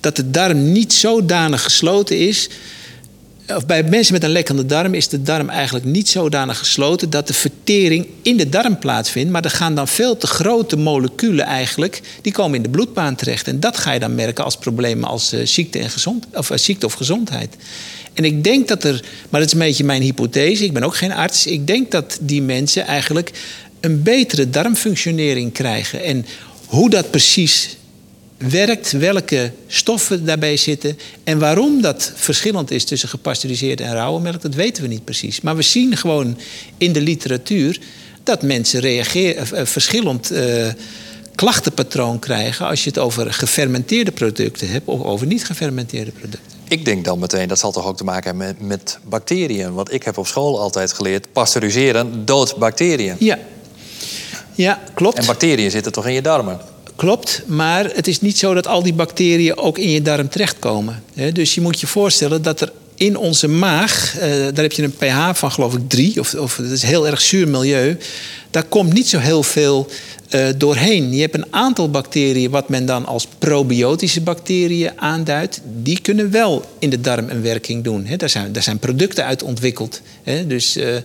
[0.00, 2.48] dat de darm niet zodanig gesloten is.
[3.54, 7.26] Of bij mensen met een lekkende darm is de darm eigenlijk niet zodanig gesloten dat
[7.26, 9.30] de vertering in de darm plaatsvindt.
[9.30, 13.48] Maar er gaan dan veel te grote moleculen eigenlijk, die komen in de bloedbaan terecht.
[13.48, 16.56] En dat ga je dan merken als problemen als uh, ziekte, en gezond, of, uh,
[16.56, 17.56] ziekte of gezondheid.
[18.14, 20.96] En ik denk dat er, maar dat is een beetje mijn hypothese, ik ben ook
[20.96, 21.46] geen arts.
[21.46, 23.30] Ik denk dat die mensen eigenlijk
[23.80, 26.04] een betere darmfunctionering krijgen.
[26.04, 26.26] En
[26.66, 27.76] hoe dat precies
[28.36, 34.42] werkt, welke stoffen daarbij zitten en waarom dat verschillend is tussen gepasteuriseerde en rauwe melk,
[34.42, 35.40] dat weten we niet precies.
[35.40, 36.38] Maar we zien gewoon
[36.78, 37.80] in de literatuur
[38.22, 40.66] dat mensen reageren, uh, verschillend uh,
[41.34, 46.54] klachtenpatroon krijgen als je het over gefermenteerde producten hebt of over niet gefermenteerde producten.
[46.68, 49.72] Ik denk dan meteen, dat zal toch ook te maken hebben met, met bacteriën.
[49.72, 53.16] Want ik heb op school altijd geleerd, pasteuriseren doodt bacteriën.
[53.18, 53.38] Ja.
[54.54, 55.18] ja, klopt.
[55.18, 56.60] En bacteriën zitten toch in je darmen?
[56.96, 61.02] Klopt, maar het is niet zo dat al die bacteriën ook in je darm terechtkomen.
[61.32, 64.96] Dus je moet je voorstellen dat er in onze maag, eh, daar heb je een
[64.96, 67.96] pH van geloof ik 3, of, of het is een heel erg zuur milieu.
[68.50, 69.88] Daar komt niet zo heel veel
[70.30, 71.14] uh, doorheen.
[71.14, 75.60] Je hebt een aantal bacteriën, wat men dan als probiotische bacteriën aanduidt.
[75.82, 78.06] Die kunnen wel in de darm een werking doen.
[78.16, 80.00] Daar, zijn, daar zijn producten uit ontwikkeld.
[80.46, 80.96] Dus uh,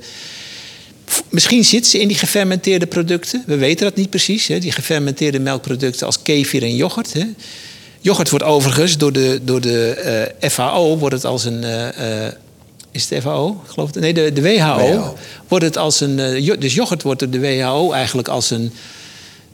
[1.30, 3.44] misschien zitten ze in die gefermenteerde producten.
[3.46, 4.48] We weten dat niet precies.
[4.48, 7.14] He, die gefermenteerde melkproducten als kefir en yoghurt.
[8.00, 11.64] Yoghurt wordt overigens door de, door de uh, FAO wordt het als een.
[11.64, 12.28] Uh,
[12.92, 13.62] is het FAO?
[13.68, 14.00] Geloof het?
[14.00, 15.18] Nee, de, de WHO, WHO.
[15.48, 16.16] Wordt het als een.
[16.60, 18.72] dus yoghurt wordt door de WHO eigenlijk als een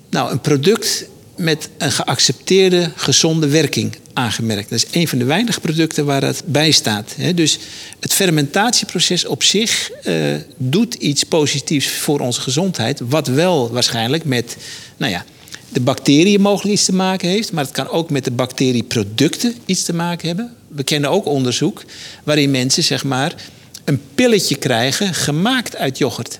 [0.09, 1.05] nou, een product
[1.37, 4.69] met een geaccepteerde gezonde werking aangemerkt.
[4.69, 7.15] Dat is een van de weinige producten waar dat bij staat.
[7.35, 7.59] Dus
[7.99, 13.01] het fermentatieproces op zich uh, doet iets positiefs voor onze gezondheid.
[13.09, 14.57] Wat wel waarschijnlijk met
[14.97, 15.25] nou ja,
[15.69, 17.51] de bacteriën mogelijk iets te maken heeft.
[17.51, 20.53] Maar het kan ook met de bacterieproducten iets te maken hebben.
[20.67, 21.83] We kennen ook onderzoek
[22.23, 23.35] waarin mensen zeg maar,
[23.83, 26.39] een pilletje krijgen gemaakt uit yoghurt.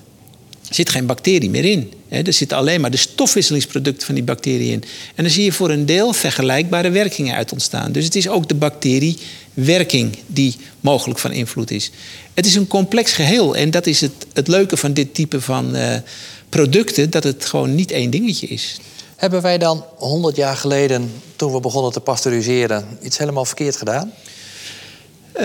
[0.68, 1.92] Er zit geen bacterie meer in.
[2.08, 4.84] Er zitten alleen maar de stofwisselingsproducten van die bacteriën in.
[5.14, 7.92] En dan zie je voor een deel vergelijkbare werkingen uit ontstaan.
[7.92, 11.90] Dus het is ook de bacteriewerking die mogelijk van invloed is.
[12.34, 13.56] Het is een complex geheel.
[13.56, 15.94] En dat is het, het leuke van dit type van uh,
[16.48, 18.80] producten, dat het gewoon niet één dingetje is.
[19.16, 24.12] Hebben wij dan 100 jaar geleden, toen we begonnen te pasteuriseren, iets helemaal verkeerd gedaan?
[25.40, 25.44] Uh,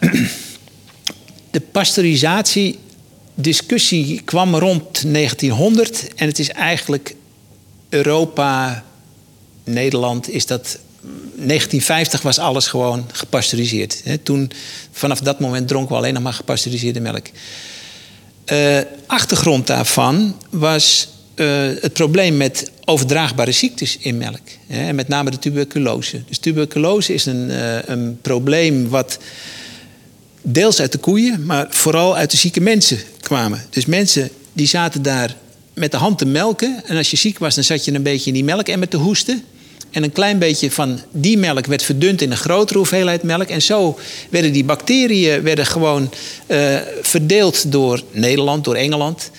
[1.50, 2.78] de pasteurisatie
[3.36, 7.14] discussie kwam rond 1900 en het is eigenlijk
[7.88, 8.84] Europa,
[9.64, 14.02] Nederland, is dat 1950 was alles gewoon gepasteuriseerd.
[14.22, 14.50] Toen,
[14.92, 17.26] vanaf dat moment dronken we alleen nog maar gepasteuriseerde melk.
[18.52, 21.46] Uh, achtergrond daarvan was uh,
[21.80, 24.40] het probleem met overdraagbare ziektes in melk.
[24.66, 26.22] Hè, met name de tuberculose.
[26.28, 29.18] Dus tuberculose is een, uh, een probleem wat
[30.48, 33.64] deels uit de koeien, maar vooral uit de zieke mensen kwamen.
[33.70, 35.36] Dus mensen die zaten daar
[35.74, 36.82] met de hand te melken.
[36.86, 38.90] En als je ziek was, dan zat je een beetje in die melk en met
[38.90, 39.44] te hoesten.
[39.90, 43.48] En een klein beetje van die melk werd verdund in een grotere hoeveelheid melk.
[43.48, 43.98] En zo
[44.30, 46.10] werden die bacteriën werden gewoon
[46.46, 49.30] uh, verdeeld door Nederland, door Engeland.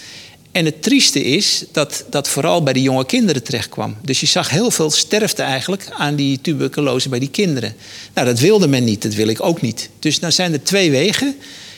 [0.58, 3.96] En het trieste is dat dat vooral bij de jonge kinderen terechtkwam.
[4.02, 7.76] Dus je zag heel veel sterfte eigenlijk aan die tuberculose bij die kinderen.
[8.14, 9.90] Nou, dat wilde men niet, dat wil ik ook niet.
[10.00, 11.36] Dus dan zijn er twee wegen.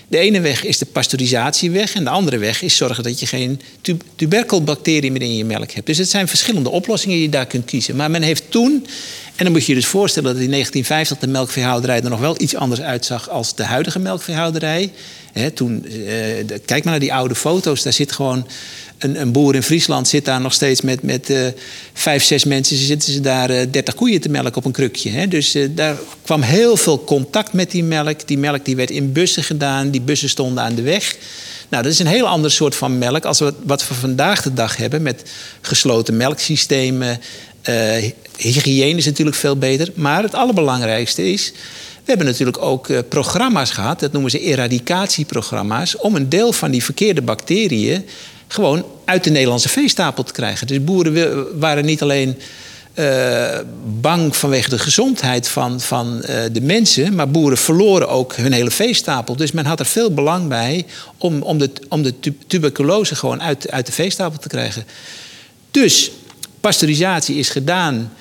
[0.07, 3.61] De ene weg is de pasteurisatieweg en de andere weg is zorgen dat je geen
[4.15, 5.87] tuberkelbacteriën meer in je melk hebt.
[5.87, 7.95] Dus het zijn verschillende oplossingen die je daar kunt kiezen.
[7.95, 8.85] Maar men heeft toen
[9.39, 12.41] En dan moet je je dus voorstellen dat in 1950 de melkveehouderij er nog wel
[12.41, 14.91] iets anders uitzag als de huidige melkveehouderij.
[15.53, 15.93] Toen, eh,
[16.65, 18.47] kijk maar naar die oude foto's, daar zit gewoon
[18.99, 21.47] een, een, boer in Friesland zit daar nog steeds met, met uh,
[21.93, 22.77] vijf, zes mensen.
[22.77, 25.27] Zitten ze daar uh, dertig koeien te melken op een krukje.
[25.27, 28.27] Dus uh, daar kwam heel veel contact met die melk.
[28.27, 29.89] Die melk die werd in bussen gedaan.
[29.89, 31.17] Die bussen stonden aan de weg.
[31.69, 34.77] Nou, dat is een heel ander soort van melk als wat we vandaag de dag
[34.77, 35.23] hebben met
[35.61, 37.19] gesloten melksystemen.
[38.37, 39.91] hygiëne is natuurlijk veel beter.
[39.93, 41.53] Maar het allerbelangrijkste is.
[42.09, 46.83] We hebben natuurlijk ook programma's gehad, dat noemen ze eradicatieprogramma's, om een deel van die
[46.83, 48.05] verkeerde bacteriën
[48.47, 50.67] gewoon uit de Nederlandse veestapel te krijgen.
[50.67, 52.37] Dus boeren waren niet alleen
[52.93, 53.59] uh,
[54.01, 58.71] bang vanwege de gezondheid van, van uh, de mensen, maar boeren verloren ook hun hele
[58.71, 59.35] veestapel.
[59.35, 60.85] Dus men had er veel belang bij
[61.17, 62.13] om, om de, om de
[62.47, 64.83] tuberculose gewoon uit, uit de veestapel te krijgen.
[65.71, 66.11] Dus
[66.59, 68.13] pasteurisatie is gedaan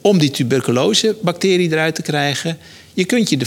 [0.00, 2.58] om die tuberculosebacterie eruit te krijgen.
[2.94, 3.46] Je kunt je de,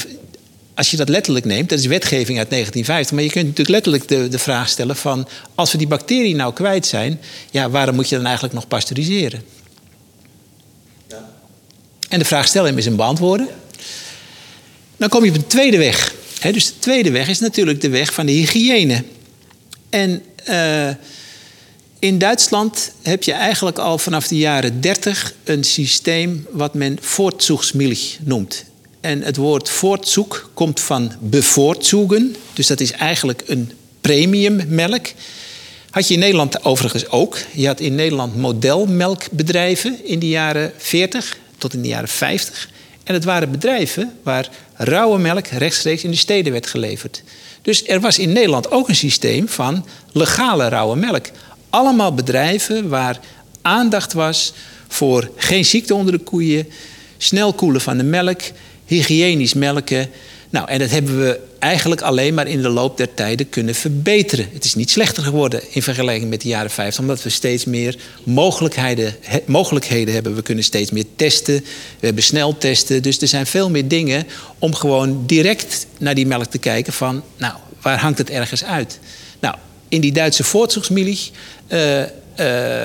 [0.73, 4.07] als je dat letterlijk neemt, dat is wetgeving uit 1950, maar je kunt natuurlijk letterlijk
[4.07, 7.19] de, de vraag stellen van als we die bacterie nou kwijt zijn,
[7.51, 9.43] ja, waarom moet je dan eigenlijk nog pasteuriseren?
[11.07, 11.29] Ja.
[12.09, 13.47] En de vraag stellen is een beantwoorden.
[14.97, 16.13] Dan kom je op een tweede weg.
[16.41, 19.03] dus de tweede weg is natuurlijk de weg van de hygiëne.
[19.89, 20.89] En uh,
[21.99, 28.17] in Duitsland heb je eigenlijk al vanaf de jaren 30 een systeem wat men voortzoegsmilch
[28.23, 28.65] noemt.
[29.03, 32.35] En het woord voortzoek komt van bevoortzoegen.
[32.53, 35.07] Dus dat is eigenlijk een premiummelk.
[35.89, 37.37] Had je in Nederland overigens ook.
[37.53, 42.69] Je had in Nederland modelmelkbedrijven in de jaren 40 tot in de jaren 50.
[43.03, 47.23] En het waren bedrijven waar rauwe melk rechtstreeks in de steden werd geleverd.
[47.61, 51.25] Dus er was in Nederland ook een systeem van legale rauwe melk.
[51.69, 53.19] Allemaal bedrijven waar
[53.61, 54.53] aandacht was
[54.87, 56.67] voor geen ziekte onder de koeien,
[57.17, 58.41] snel koelen van de melk,
[58.85, 60.09] hygiënisch melken.
[60.49, 64.49] Nou, en dat hebben we eigenlijk alleen maar in de loop der tijden kunnen verbeteren.
[64.53, 67.95] Het is niet slechter geworden in vergelijking met de jaren 50, omdat we steeds meer
[68.23, 69.15] mogelijkheden,
[69.45, 70.35] mogelijkheden hebben.
[70.35, 71.63] We kunnen steeds meer testen,
[71.99, 73.01] we hebben sneltesten.
[73.01, 74.27] Dus er zijn veel meer dingen
[74.59, 78.99] om gewoon direct naar die melk te kijken van, nou, waar hangt het ergens uit?
[79.39, 79.55] Nou,
[79.87, 81.29] in die Duitse voortzoegsmilch...
[81.69, 81.99] Uh,
[82.39, 82.83] uh,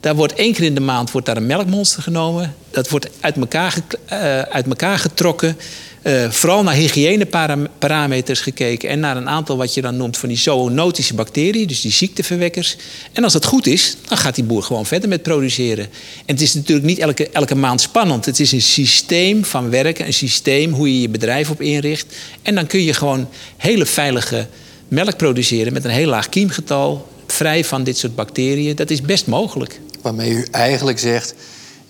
[0.00, 2.54] daar wordt één keer in de maand wordt daar een melkmonster genomen.
[2.70, 3.74] Dat wordt uit elkaar,
[4.12, 5.56] uh, uit elkaar getrokken.
[6.02, 10.38] Uh, vooral naar hygiëneparameters gekeken en naar een aantal wat je dan noemt van die
[10.38, 12.76] zoonotische bacteriën, dus die ziekteverwekkers.
[13.12, 15.84] En als dat goed is, dan gaat die boer gewoon verder met produceren.
[15.84, 18.24] En het is natuurlijk niet elke, elke maand spannend.
[18.24, 22.16] Het is een systeem van werken, een systeem hoe je je bedrijf op inricht.
[22.42, 24.46] En dan kun je gewoon hele veilige
[24.88, 28.76] melk produceren met een heel laag kiemgetal, vrij van dit soort bacteriën.
[28.76, 29.80] Dat is best mogelijk.
[30.02, 31.34] Waarmee u eigenlijk zegt,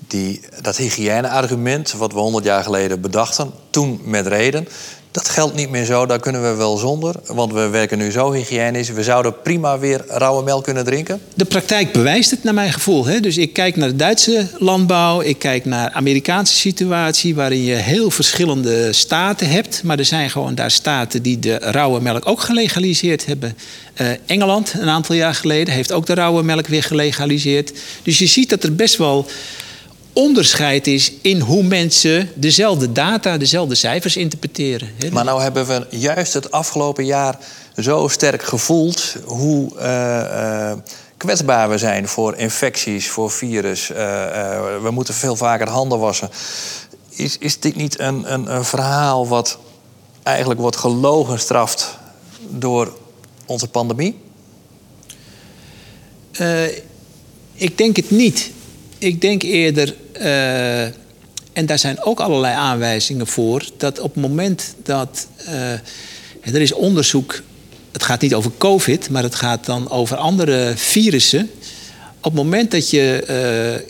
[0.07, 1.93] die, dat hygiëneargument...
[1.93, 4.69] wat we 100 jaar geleden bedachten, toen met reden...
[5.19, 7.15] Dat geldt niet meer zo, daar kunnen we wel zonder.
[7.27, 8.91] Want we werken nu zo hygiënisch.
[8.91, 11.21] We zouden prima weer rauwe melk kunnen drinken.
[11.35, 13.07] De praktijk bewijst het naar mijn gevoel.
[13.07, 13.21] Hè?
[13.21, 15.21] Dus ik kijk naar de Duitse landbouw.
[15.21, 17.35] Ik kijk naar de Amerikaanse situatie...
[17.35, 19.83] waarin je heel verschillende staten hebt.
[19.83, 23.57] Maar er zijn gewoon daar staten die de rauwe melk ook gelegaliseerd hebben.
[24.01, 27.73] Uh, Engeland, een aantal jaar geleden, heeft ook de rauwe melk weer gelegaliseerd.
[28.03, 29.27] Dus je ziet dat er best wel
[30.13, 34.89] onderscheid is in hoe mensen dezelfde data, dezelfde cijfers interpreteren.
[35.13, 37.39] Maar nou hebben we juist het afgelopen jaar
[37.77, 40.73] zo sterk gevoeld hoe uh,
[41.17, 43.91] kwetsbaar we zijn voor infecties, voor virus.
[43.91, 43.97] Uh,
[44.83, 46.31] we moeten veel vaker handen wassen.
[47.09, 49.59] Is, is dit niet een, een, een verhaal wat
[50.23, 51.99] eigenlijk wordt gelogenstraft
[52.49, 52.97] door
[53.47, 54.21] onze pandemie?
[57.55, 58.51] ik denk het niet.
[58.99, 60.83] Ik denk eerder uh,
[61.53, 65.73] en daar zijn ook allerlei aanwijzingen voor dat op het moment dat uh,
[66.55, 67.43] er is onderzoek,
[67.93, 71.51] het gaat niet over COVID, maar het gaat dan over andere virussen.
[72.19, 73.25] Op het moment dat je
[73.81, 73.87] uh,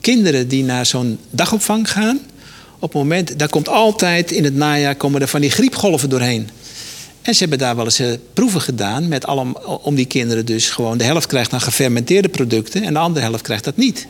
[0.00, 2.20] kinderen die naar zo'n dagopvang gaan,
[2.78, 6.48] op het moment, daar komt altijd in het najaar komen er van die griepgolven doorheen.
[7.26, 8.00] En ze hebben daar wel eens
[8.34, 12.82] proeven gedaan met allem, om die kinderen dus gewoon de helft krijgt dan gefermenteerde producten
[12.82, 14.06] en de andere helft krijgt dat niet.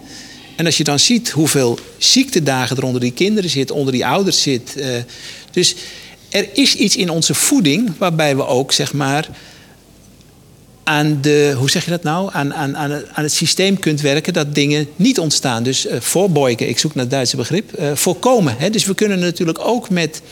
[0.57, 4.43] En als je dan ziet hoeveel ziektedagen er onder die kinderen zit, onder die ouders
[4.43, 4.75] zit.
[4.77, 4.87] Uh,
[5.51, 5.75] dus
[6.29, 9.29] er is iets in onze voeding waarbij we ook, zeg maar,
[10.85, 14.55] aan de, hoe zeg je dat nou, aan, aan, aan, het systeem kunt werken dat
[14.55, 15.63] dingen niet ontstaan.
[15.63, 18.57] Dus uh, ik zoek naar het Duitse begrip, voorkomen.
[18.59, 18.71] Hè?
[18.71, 20.23] Dus we kunnen natuurlijk ook met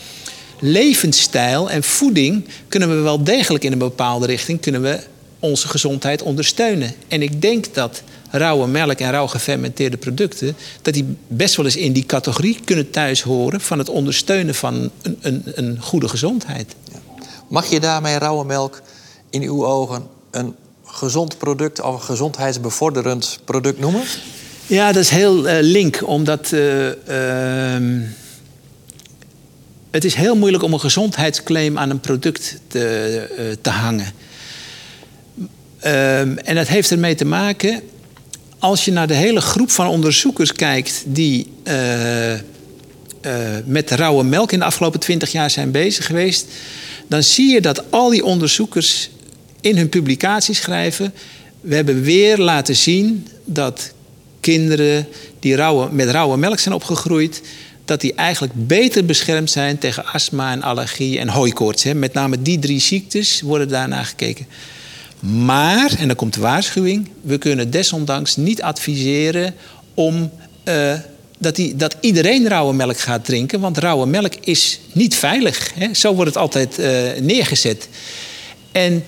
[0.59, 4.99] levensstijl en voeding, kunnen we wel degelijk in een bepaalde richting, kunnen we
[5.39, 6.93] onze gezondheid ondersteunen.
[7.07, 10.55] En ik denk dat rauwe melk en rauw gefermenteerde producten...
[10.81, 13.61] dat die best wel eens in die categorie kunnen thuis horen...
[13.61, 16.75] van het ondersteunen van een, een, een goede gezondheid.
[17.47, 18.81] Mag je daarmee rauwe melk
[19.29, 21.81] in uw ogen een gezond product...
[21.81, 24.03] of een gezondheidsbevorderend product noemen?
[24.67, 26.51] Ja, dat is heel uh, link, omdat...
[26.51, 28.01] Uh, uh,
[29.95, 34.11] het is heel moeilijk om een gezondheidsclaim aan een product te, te hangen.
[35.79, 37.81] Ehm, en dat heeft ermee te maken
[38.59, 42.39] als je naar de hele groep van onderzoekers kijkt die uh, uh,
[43.65, 46.47] met rauwe melk in de afgelopen twintig jaar zijn bezig geweest,
[47.07, 49.09] dan zie je dat al die onderzoekers
[49.61, 51.13] in hun publicaties schrijven:
[51.61, 53.93] we hebben weer laten zien dat
[54.39, 55.07] kinderen
[55.39, 57.41] die rauwe, met rauwe melk zijn opgegroeid,
[57.85, 61.83] dat die eigenlijk beter beschermd zijn tegen astma en allergie en hooikoorts.
[61.83, 61.93] Hè.
[61.93, 64.47] Met name die drie ziektes worden daarna gekeken.
[65.19, 69.55] Maar, en dan komt de waarschuwing, we kunnen desondanks niet adviseren
[69.93, 70.31] om
[70.65, 70.93] uh,
[71.37, 75.71] dat, die, dat iedereen rauwe melk gaat drinken, want rauwe melk is niet veilig.
[75.73, 75.93] Hè?
[75.93, 76.87] Zo wordt het altijd uh,
[77.21, 77.87] neergezet.
[78.71, 79.03] En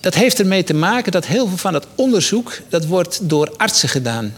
[0.00, 3.88] dat heeft ermee te maken dat heel veel van dat onderzoek dat wordt door artsen
[3.88, 4.34] gedaan.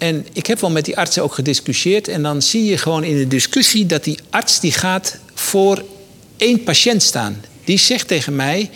[0.00, 2.08] En ik heb wel met die artsen ook gediscussieerd.
[2.08, 5.84] En dan zie je gewoon in de discussie dat die arts die gaat voor
[6.36, 7.44] één patiënt staan.
[7.64, 8.70] Die zegt tegen mij: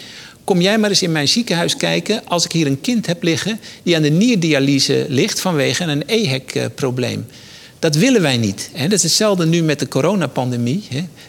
[0.45, 3.61] Kom jij maar eens in mijn ziekenhuis kijken als ik hier een kind heb liggen
[3.83, 7.27] die aan de nierdialyse ligt vanwege een EHEC-probleem.
[7.79, 8.71] Dat willen wij niet.
[8.79, 10.85] Dat is hetzelfde nu met de coronapandemie.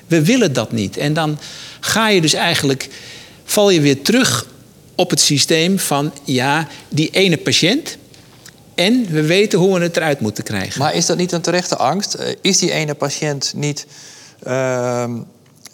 [0.08, 0.98] We willen dat niet.
[0.98, 1.40] En dan
[1.80, 2.90] ga je dus eigenlijk,
[3.46, 4.48] val je weer terug
[4.96, 7.98] op het systeem van ja, die ene patiënt.
[8.76, 10.80] En we weten hoe we het eruit moeten krijgen.
[10.80, 12.14] Maar is dat niet een terechte angst?
[12.14, 13.86] Eh, is die ene patiënt niet
[14.48, 15.04] uh,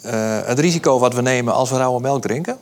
[0.06, 2.58] uh, het risico wat we nemen als we rauwe melk drinken?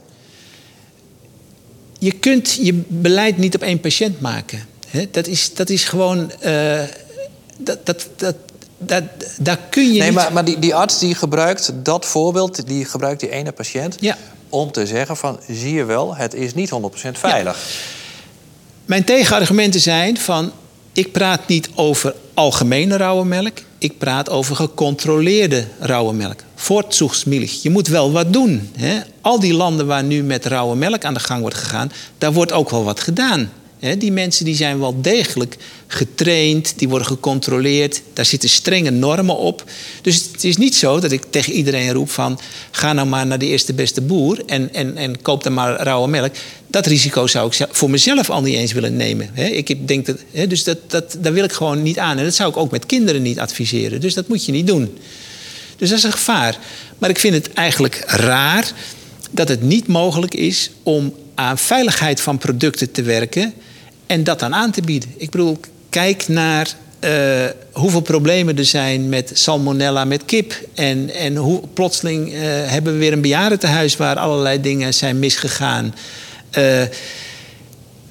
[2.00, 4.66] je kunt je beleid niet op één patiënt maken.
[5.10, 6.32] dat, is, dat is gewoon.
[6.44, 6.80] Uh,
[7.56, 8.36] dat, dat, dat,
[8.78, 9.02] dat,
[9.38, 10.18] daar kun je nee, niet...
[10.18, 13.96] maar, maar die, die arts die gebruikt dat voorbeeld, die gebruikt die ene patiënt...
[14.00, 14.16] Ja.
[14.48, 16.74] om te zeggen van, zie je wel, het is niet 100%
[17.12, 17.56] veilig.
[17.56, 17.99] Ja.
[18.90, 20.52] Mijn tegenargumenten zijn van...
[20.92, 23.58] ik praat niet over algemene rauwe melk.
[23.78, 26.40] Ik praat over gecontroleerde rauwe melk.
[26.54, 27.62] Voortzoegsmilch.
[27.62, 28.70] Je moet wel wat doen.
[28.76, 29.00] Hè?
[29.20, 32.52] Al die landen waar nu met rauwe melk aan de gang wordt gegaan, daar wordt
[32.52, 33.52] ook wel wat gedaan.
[33.98, 38.02] Die mensen die zijn wel degelijk getraind, die worden gecontroleerd.
[38.12, 39.64] Daar zitten strenge normen op.
[40.02, 42.40] Dus het is niet zo dat ik tegen iedereen roep van...
[42.70, 46.08] ga nou maar naar de eerste beste boer en, en, en koop dan maar rauwe
[46.08, 46.34] melk.
[46.70, 49.30] Dat risico zou ik voor mezelf al niet eens willen nemen.
[49.36, 50.16] Ik denk dat,
[50.48, 52.18] dus dat, dat, daar wil ik gewoon niet aan.
[52.18, 54.00] En dat zou ik ook met kinderen niet adviseren.
[54.00, 54.98] Dus dat moet je niet doen.
[55.76, 56.58] Dus dat is een gevaar.
[56.98, 58.72] Maar ik vind het eigenlijk raar
[59.30, 63.54] dat het niet mogelijk is om aan veiligheid van producten te werken
[64.06, 65.14] en dat dan aan te bieden.
[65.16, 66.68] Ik bedoel, kijk naar
[67.04, 70.60] uh, hoeveel problemen er zijn met salmonella met kip.
[70.74, 75.94] En, en hoe plotseling uh, hebben we weer een bejaardentehuis waar allerlei dingen zijn misgegaan.
[76.58, 76.82] Uh,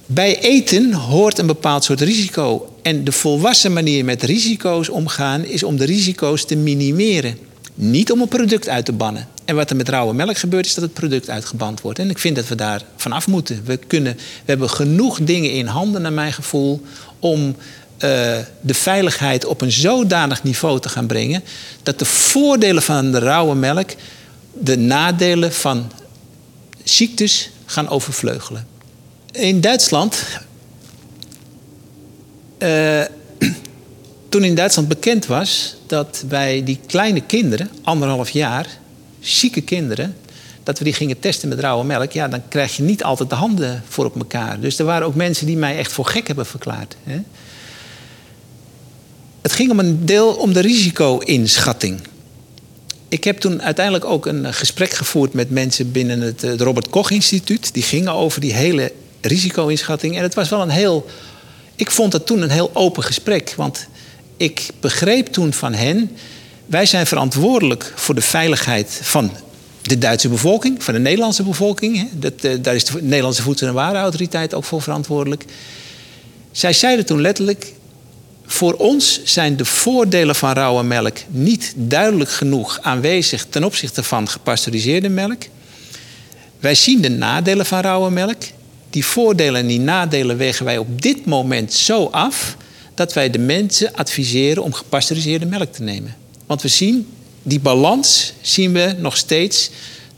[0.06, 2.74] bij eten hoort een bepaald soort risico.
[2.82, 7.38] En de volwassen manier met risico's omgaan is om de risico's te minimeren.
[7.74, 9.28] Niet om een product uit te bannen.
[9.46, 12.00] En wat er met rauwe melk gebeurt, is dat het product uitgeband wordt.
[12.00, 13.62] En ik vind dat we daar vanaf moeten.
[13.66, 16.82] We, kunnen, we hebben genoeg dingen in handen, naar mijn gevoel,
[17.20, 17.56] om uh,
[18.62, 21.44] de veiligheid op een zodanig niveau te gaan brengen.
[21.84, 23.90] dat de voordelen van de rauwe melk
[24.54, 25.92] de nadelen van
[26.84, 28.68] ziektes gaan overvleugelen.
[29.32, 30.24] In Duitsland.
[32.60, 33.02] Uh,
[34.30, 38.68] toen in Duitsland bekend was dat bij die kleine kinderen, anderhalf jaar,
[39.20, 40.16] zieke kinderen,
[40.64, 43.36] dat we die gingen testen met rauwe melk, ja, dan krijg je niet altijd de
[43.36, 44.60] handen voor op elkaar.
[44.60, 46.96] Dus er waren ook mensen die mij echt voor gek hebben verklaard.
[47.04, 47.22] Hè.
[49.42, 52.00] Het ging om een deel om de risico-inschatting.
[53.10, 57.74] Ik heb toen uiteindelijk ook een gesprek gevoerd met mensen binnen het Robert Koch Instituut.
[57.74, 58.92] Die gingen over die hele
[59.22, 60.18] risico-inschatting.
[60.18, 61.06] En het was wel een heel.
[61.76, 63.54] Ik vond het toen een heel open gesprek.
[63.58, 63.88] Want
[64.38, 66.12] ik begreep toen van hen,
[66.66, 69.32] wij zijn verantwoordelijk voor de veiligheid van
[69.82, 72.10] de Duitse bevolking, van de Nederlandse bevolking.
[72.14, 75.46] Dat, eh, daar is de Nederlandse Voedsel- en Warenautoriteit ook voor verantwoordelijk.
[76.52, 77.74] Zij zeiden toen letterlijk:
[78.52, 84.30] voor ons zijn de voordelen van rauwe melk niet duidelijk genoeg aanwezig ten opzichte van
[84.30, 85.42] gepasteuriseerde melk.
[86.60, 88.42] Wij zien de nadelen van rauwe melk.
[88.90, 92.58] Die voordelen en die nadelen wegen wij op dit moment zo af
[92.94, 96.16] dat wij de mensen adviseren om gepasteuriseerde melk te nemen.
[96.46, 97.08] Want we zien
[97.44, 99.70] die balans, zien we nog steeds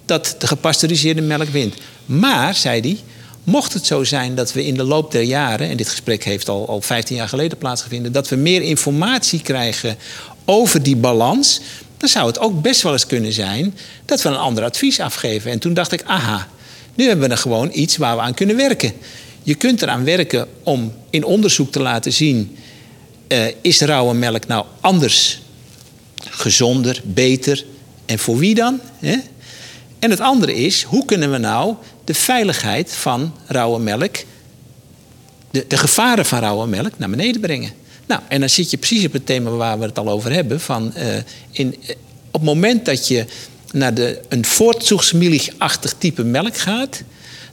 [0.06, 1.76] dat de gepasteuriseerde melk wint.
[2.06, 2.98] Maar, zei hij,
[3.44, 6.50] Mocht het zo zijn dat we in de loop der jaren, en dit gesprek heeft
[6.50, 9.98] al, al 15 jaar geleden plaatsgevonden, dat we meer informatie krijgen
[10.46, 11.62] over die balans,
[11.98, 13.76] dan zou het ook best wel eens kunnen zijn
[14.06, 15.52] dat we een ander advies afgeven.
[15.52, 16.48] En toen dacht ik, aha,
[16.96, 18.94] nu hebben we er gewoon iets waar we aan kunnen werken.
[19.44, 22.58] Je kunt eraan werken om in onderzoek te laten zien:
[23.28, 25.42] uh, is rauwe melk nou anders,
[26.30, 27.66] gezonder, beter
[28.06, 28.80] en voor wie dan?
[29.00, 29.18] Hè?
[30.00, 34.16] En het andere is, hoe kunnen we nou de veiligheid van rauwe melk,
[35.52, 37.72] de, de gevaren van rauwe melk, naar beneden brengen?
[38.06, 40.60] Nou, en dan zit je precies op het thema waar we het al over hebben.
[40.60, 41.04] Van, uh,
[41.52, 41.90] in, uh,
[42.32, 43.26] op het moment dat je
[43.72, 47.02] naar de, een voortzoegsmilchachtig type melk gaat,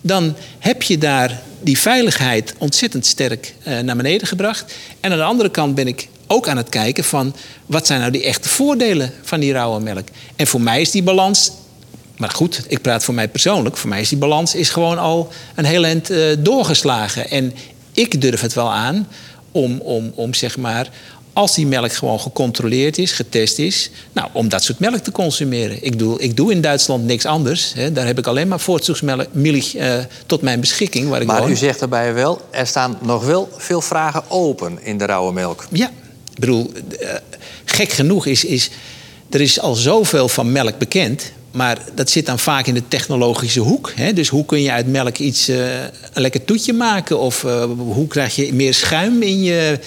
[0.01, 4.75] dan heb je daar die veiligheid ontzettend sterk uh, naar beneden gebracht.
[5.01, 7.35] En aan de andere kant ben ik ook aan het kijken van
[7.67, 10.09] wat zijn nou die echte voordelen van die rauwe melk.
[10.37, 11.53] En voor mij is die balans
[12.19, 13.77] maar goed, ik praat voor mij persoonlijk.
[13.77, 17.31] Voor mij is die balans is gewoon al een heel eind uh, doorgeslagen.
[17.31, 17.55] En
[17.93, 19.09] ik durf het wel aan
[19.53, 20.91] om, om, om zeg maar,
[21.33, 25.85] als die melk gewoon gecontroleerd is, getest is, nou, om dat soort melk te consumeren.
[25.85, 27.73] Ik doe, ik doe in Duitsland niks anders.
[27.75, 27.93] Hè.
[27.93, 29.95] Daar heb ik alleen maar voortzoegsmelk uh,
[30.27, 31.09] tot mijn beschikking.
[31.09, 31.51] Waar ik maar woon.
[31.51, 35.67] u zegt daarbij wel, er staan nog wel veel vragen open in de rauwe melk.
[35.71, 35.87] Ja,
[36.33, 37.09] ik bedoel, uh,
[37.65, 38.71] gek genoeg is, is.
[39.31, 41.33] Er is al zoveel van melk bekend.
[41.51, 43.93] Maar dat zit dan vaak in de technologische hoek.
[43.95, 44.13] Hè?
[44.13, 45.83] Dus hoe kun je uit melk iets, uh,
[46.13, 47.19] een lekker toetje maken?
[47.19, 49.79] Of uh, hoe krijg je meer schuim in je.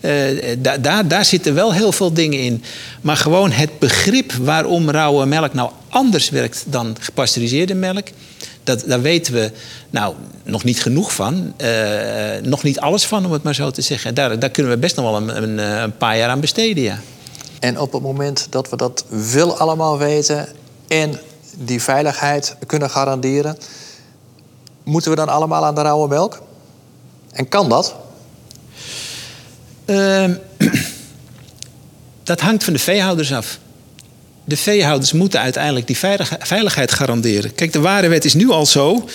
[0.00, 2.62] Uh, da daar, daar zitten wel heel veel dingen in.
[3.00, 8.08] Maar gewoon het begrip waarom rauwe melk nou anders werkt dan gepasteuriseerde melk.
[8.64, 9.50] Dat, daar weten we
[9.90, 10.14] nou
[10.44, 11.54] nog niet genoeg van.
[12.42, 14.14] nog niet alles van, om het maar zo te zeggen.
[14.14, 17.00] Daar, daar kunnen we best nog wel een, een, een paar jaar aan besteden, ja.
[17.60, 20.48] En op het moment dat we dat wel allemaal weten
[20.88, 21.20] en
[21.54, 23.58] die veiligheid kunnen garanderen,
[24.82, 26.42] moeten we dan allemaal aan de rauwe melk?
[27.32, 27.94] En kan dat?
[29.86, 30.30] Uh,
[32.22, 33.58] dat hangt van de veehouders af.
[34.44, 35.98] De veehouders moeten uiteindelijk die
[36.38, 37.54] veiligheid garanderen.
[37.54, 39.08] Kijk, de waarewet is nu al zo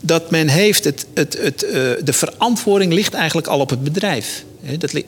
[0.00, 1.70] dat men heeft het, het, het, uh,
[2.04, 4.44] de verantwoording ligt eigenlijk al op het bedrijf.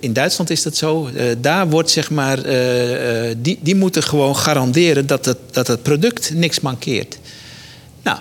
[0.00, 1.10] In Duitsland is dat zo.
[1.14, 5.82] Uh, daar wordt zeg maar, uh, die, die moeten gewoon garanderen dat het, dat het
[5.82, 7.18] product niks mankeert.
[8.02, 8.18] Nou,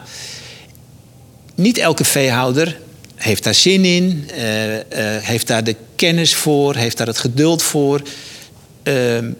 [1.55, 2.79] niet elke veehouder
[3.15, 4.29] heeft daar zin in,
[5.21, 8.01] heeft daar de kennis voor, heeft daar het geduld voor.
[8.83, 9.31] Ehm,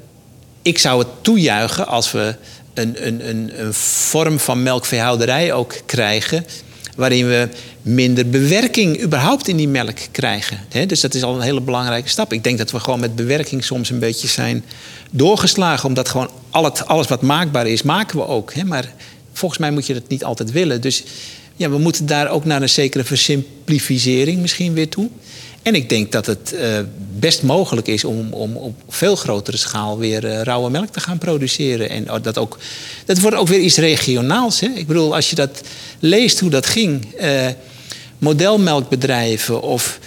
[0.61, 2.35] ik zou het toejuichen als we
[2.73, 6.45] een, een, een, een vorm van melkveehouderij ook krijgen
[6.95, 7.49] waarin we
[7.81, 10.59] minder bewerking überhaupt in die melk krijgen.
[10.87, 12.33] Dus dat is al een hele belangrijke stap.
[12.33, 14.65] Ik denk dat we gewoon met bewerking soms een beetje zijn
[15.11, 16.29] doorgeslagen, omdat gewoon
[16.85, 18.63] alles wat maakbaar is, maken we ook.
[18.63, 18.93] Maar
[19.33, 20.81] volgens mij moet je dat niet altijd willen.
[20.81, 21.03] Dus
[21.55, 25.09] ja, we moeten daar ook naar een zekere versimplificering misschien weer toe.
[25.61, 26.79] En ik denk dat het uh,
[27.19, 31.17] best mogelijk is om, om op veel grotere schaal weer uh, rauwe melk te gaan
[31.17, 31.89] produceren.
[31.89, 32.57] En dat, ook,
[33.05, 34.59] dat wordt ook weer iets regionaals.
[34.59, 34.67] Hè?
[34.67, 35.61] Ik bedoel, als je dat
[35.99, 37.07] leest hoe dat ging.
[37.21, 37.47] Uh,
[38.17, 39.99] modelmelkbedrijven of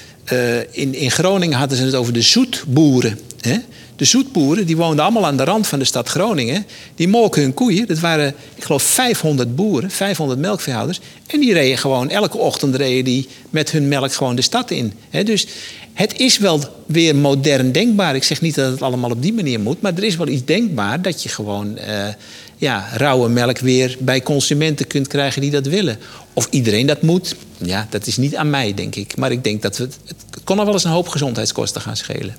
[0.70, 3.18] in, in Groningen hadden ze het over de zoetboeren.
[3.40, 3.56] Hè?
[3.98, 6.66] De zoetboeren die woonden allemaal aan de rand van de stad Groningen.
[6.94, 7.86] Die molken hun koeien.
[7.86, 11.00] Dat waren, ik geloof, 500 boeren, 500 melkveehouders.
[11.26, 14.92] En die reden gewoon, elke ochtend reden die met hun melk gewoon de stad in.
[15.24, 15.46] dus
[15.92, 18.14] het is wel weer modern denkbaar.
[18.14, 19.80] Ik zeg niet dat het allemaal op die manier moet.
[19.80, 22.08] Maar er is wel iets denkbaar dat je gewoon uh,
[22.56, 25.98] ja, rauwe melk weer bij consumenten kunt krijgen die dat willen.
[26.32, 29.16] Of iedereen dat moet, ja, dat is niet aan mij, denk ik.
[29.16, 31.96] Maar ik denk dat we het, het kon nog wel eens een hoop gezondheidskosten gaan
[31.96, 32.36] schelen.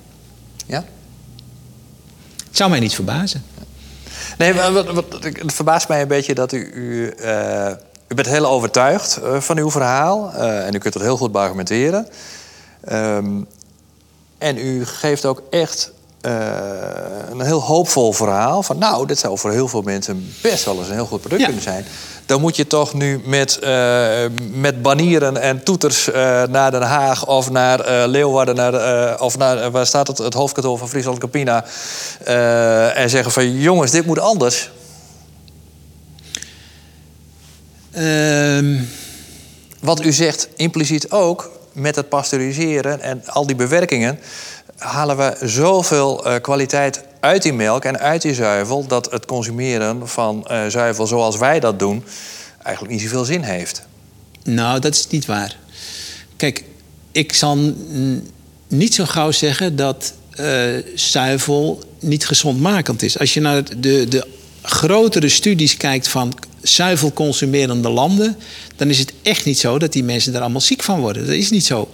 [0.66, 0.84] Ja?
[2.50, 3.44] Het zou mij niet verbazen.
[4.38, 6.70] Nee, wat, wat, het verbaast mij een beetje dat u.
[6.74, 7.70] U, uh,
[8.08, 10.32] u bent heel overtuigd uh, van uw verhaal.
[10.34, 12.08] Uh, en u kunt het heel goed argumenteren.
[12.92, 13.46] Um,
[14.38, 18.62] en u geeft ook echt een heel hoopvol verhaal.
[18.62, 21.40] Van nou, dit zou voor heel veel mensen best wel eens een heel goed product
[21.40, 21.46] ja.
[21.46, 21.84] kunnen zijn.
[22.30, 23.58] Dan moet je toch nu met,
[24.52, 26.06] met banieren en toeters
[26.50, 30.88] naar Den Haag of naar Leeuwarden, naar, of naar waar staat het, het hoofdkantoor van
[30.88, 31.64] Friesland Campina.
[32.94, 34.70] en zeggen van jongens, dit moet anders.
[37.98, 38.88] Um...
[39.80, 44.18] Wat u zegt impliciet ook met het pasteuriseren en al die bewerkingen
[44.76, 50.46] halen we zoveel kwaliteit uit die melk en uit die zuivel dat het consumeren van
[50.50, 52.04] uh, zuivel zoals wij dat doen
[52.62, 53.82] eigenlijk niet zoveel zin heeft.
[54.42, 55.56] Nou, dat is niet waar.
[56.36, 56.64] Kijk,
[57.12, 57.74] ik zal
[58.68, 63.18] niet zo gauw zeggen dat uh, zuivel niet gezondmakend is.
[63.18, 64.26] Als je naar de, de
[64.62, 68.36] grotere studies kijkt van zuivelconsumerende landen,
[68.76, 71.26] dan is het echt niet zo dat die mensen daar allemaal ziek van worden.
[71.26, 71.88] Dat is niet zo.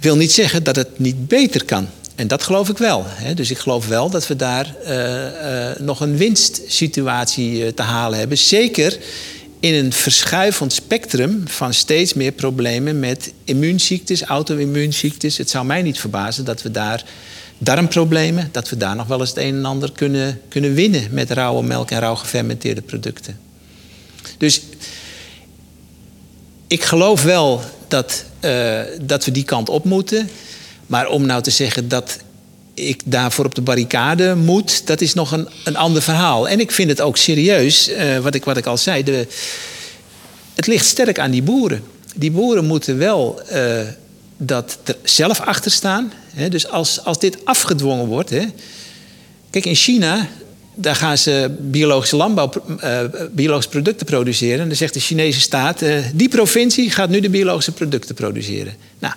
[0.00, 1.88] Wil niet zeggen dat het niet beter kan.
[2.18, 3.04] En dat geloof ik wel.
[3.06, 3.34] Hè.
[3.34, 8.18] Dus ik geloof wel dat we daar uh, uh, nog een winstsituatie uh, te halen
[8.18, 8.38] hebben.
[8.38, 8.98] Zeker
[9.60, 15.36] in een verschuivend spectrum van steeds meer problemen met immuunziektes, auto-immuunziektes.
[15.36, 17.04] Het zou mij niet verbazen dat we daar
[17.58, 21.30] darmproblemen, dat we daar nog wel eens het een en ander kunnen, kunnen winnen met
[21.30, 23.38] rauwe melk en rauw gefermenteerde producten.
[24.38, 24.60] Dus
[26.66, 28.24] ik geloof wel dat,
[29.00, 30.28] dat we die kant op moeten.
[30.88, 32.18] Maar om nou te zeggen dat
[32.74, 36.48] ik daarvoor op de barricade moet, dat is nog een, een ander verhaal.
[36.48, 39.02] En ik vind het ook serieus, uh, wat, ik, wat ik al zei.
[39.02, 39.26] De,
[40.54, 41.82] het ligt sterk aan die boeren.
[42.14, 43.80] Die boeren moeten wel uh,
[44.36, 46.12] dat er zelf achter staan.
[46.34, 46.48] Hè?
[46.48, 48.30] Dus als, als dit afgedwongen wordt.
[48.30, 48.44] Hè?
[49.50, 50.28] Kijk, in China,
[50.74, 52.50] daar gaan ze biologische landbouw,
[52.84, 53.00] uh,
[53.32, 54.60] biologische producten produceren.
[54.60, 55.82] En dan zegt de Chinese staat:
[56.14, 58.74] die provincie gaat nu de biologische producten produceren.
[58.98, 59.14] Nou,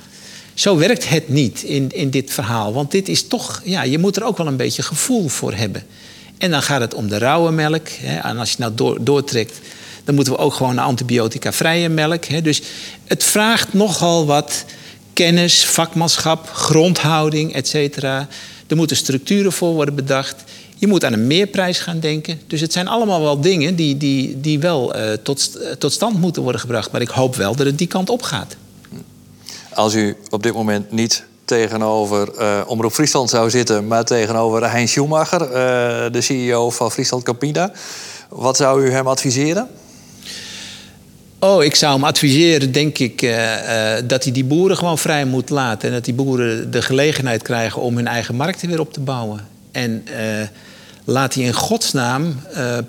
[0.61, 2.73] zo werkt het niet in, in dit verhaal.
[2.73, 5.83] Want dit is toch, ja, je moet er ook wel een beetje gevoel voor hebben.
[6.37, 7.87] En dan gaat het om de rauwe melk.
[7.89, 9.59] Hè, en als je nou door, doortrekt,
[10.03, 12.25] dan moeten we ook gewoon naar antibiotica-vrije melk.
[12.25, 12.41] Hè.
[12.41, 12.61] Dus
[13.05, 14.65] het vraagt nogal wat
[15.13, 18.27] kennis, vakmanschap, grondhouding, et cetera.
[18.67, 20.43] Er moeten structuren voor worden bedacht.
[20.77, 22.41] Je moet aan een meerprijs gaan denken.
[22.47, 26.41] Dus het zijn allemaal wel dingen die, die, die wel uh, tot, tot stand moeten
[26.41, 26.91] worden gebracht.
[26.91, 28.55] Maar ik hoop wel dat het die kant op gaat.
[29.73, 34.87] Als u op dit moment niet tegenover uh, Omroep Friesland zou zitten, maar tegenover Hein
[34.87, 35.53] Schumacher, uh,
[36.11, 37.71] de CEO van Friesland Campina,
[38.29, 39.67] wat zou u hem adviseren?
[41.39, 43.55] Oh, ik zou hem adviseren, denk ik, uh,
[44.05, 45.87] dat hij die boeren gewoon vrij moet laten.
[45.87, 49.47] En dat die boeren de gelegenheid krijgen om hun eigen markten weer op te bouwen.
[49.71, 50.03] En
[51.11, 52.41] laat hij in godsnaam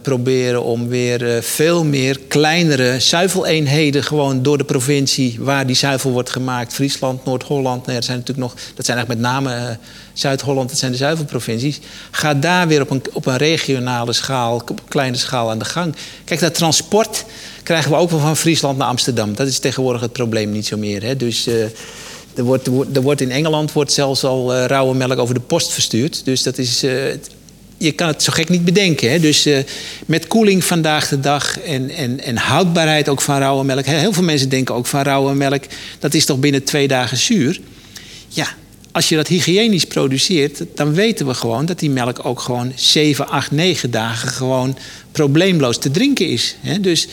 [0.02, 4.02] proberen om weer veel meer kleinere zuiveleenheden...
[4.04, 6.72] gewoon door de provincie waar die zuivel wordt gemaakt.
[6.72, 8.54] Friesland, Noord-Holland, nee, dat zijn natuurlijk nog...
[8.74, 9.78] dat zijn eigenlijk met name
[10.12, 11.80] Zuid-Holland, dat zijn de zuivelprovincies.
[12.10, 15.94] Ga daar weer op een, op een regionale schaal, op kleine schaal aan de gang.
[16.24, 17.24] Kijk, dat transport
[17.62, 19.34] krijgen we ook wel van Friesland naar Amsterdam.
[19.34, 21.02] Dat is tegenwoordig het probleem niet zo meer.
[21.02, 21.16] Hè?
[21.16, 21.62] Dus uh,
[22.34, 25.72] er, wordt, er wordt in Engeland wordt zelfs al uh, rauwe melk over de post
[25.72, 26.24] verstuurd.
[26.24, 26.84] Dus dat is.
[26.84, 27.14] Uh,
[27.82, 29.10] je kan het zo gek niet bedenken.
[29.10, 29.20] Hè?
[29.20, 29.48] Dus
[30.06, 33.84] met koeling vandaag de dag en, en, en houdbaarheid ook van rauwe melk.
[33.84, 35.64] Heel veel mensen denken ook van rauwe melk,
[35.98, 37.60] dat is toch binnen twee dagen zuur.
[38.28, 38.54] Ja,
[38.92, 43.28] als je dat hygiënisch produceert, dan weten we gewoon dat die melk ook gewoon 7,
[43.28, 44.78] 8, 9 dagen gewoon
[45.12, 46.56] probleemloos te drinken is.
[46.60, 46.80] Hè?
[46.80, 47.08] Dus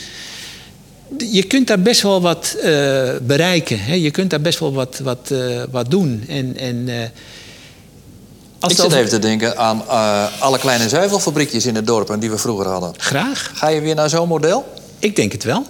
[1.17, 2.63] je kunt daar best wel wat uh,
[3.22, 3.80] bereiken.
[3.80, 3.93] Hè?
[3.93, 6.24] Je kunt daar best wel wat, wat, uh, wat doen.
[6.28, 6.88] En, en,
[8.60, 8.97] als Ik zit over...
[8.97, 9.88] even te denken aan
[10.39, 12.93] alle kleine zuivelfabriekjes in het dorp die we vroeger hadden.
[12.97, 13.51] Graag.
[13.53, 14.74] Ga je weer naar zo'n model?
[14.99, 15.66] Ik denk het wel.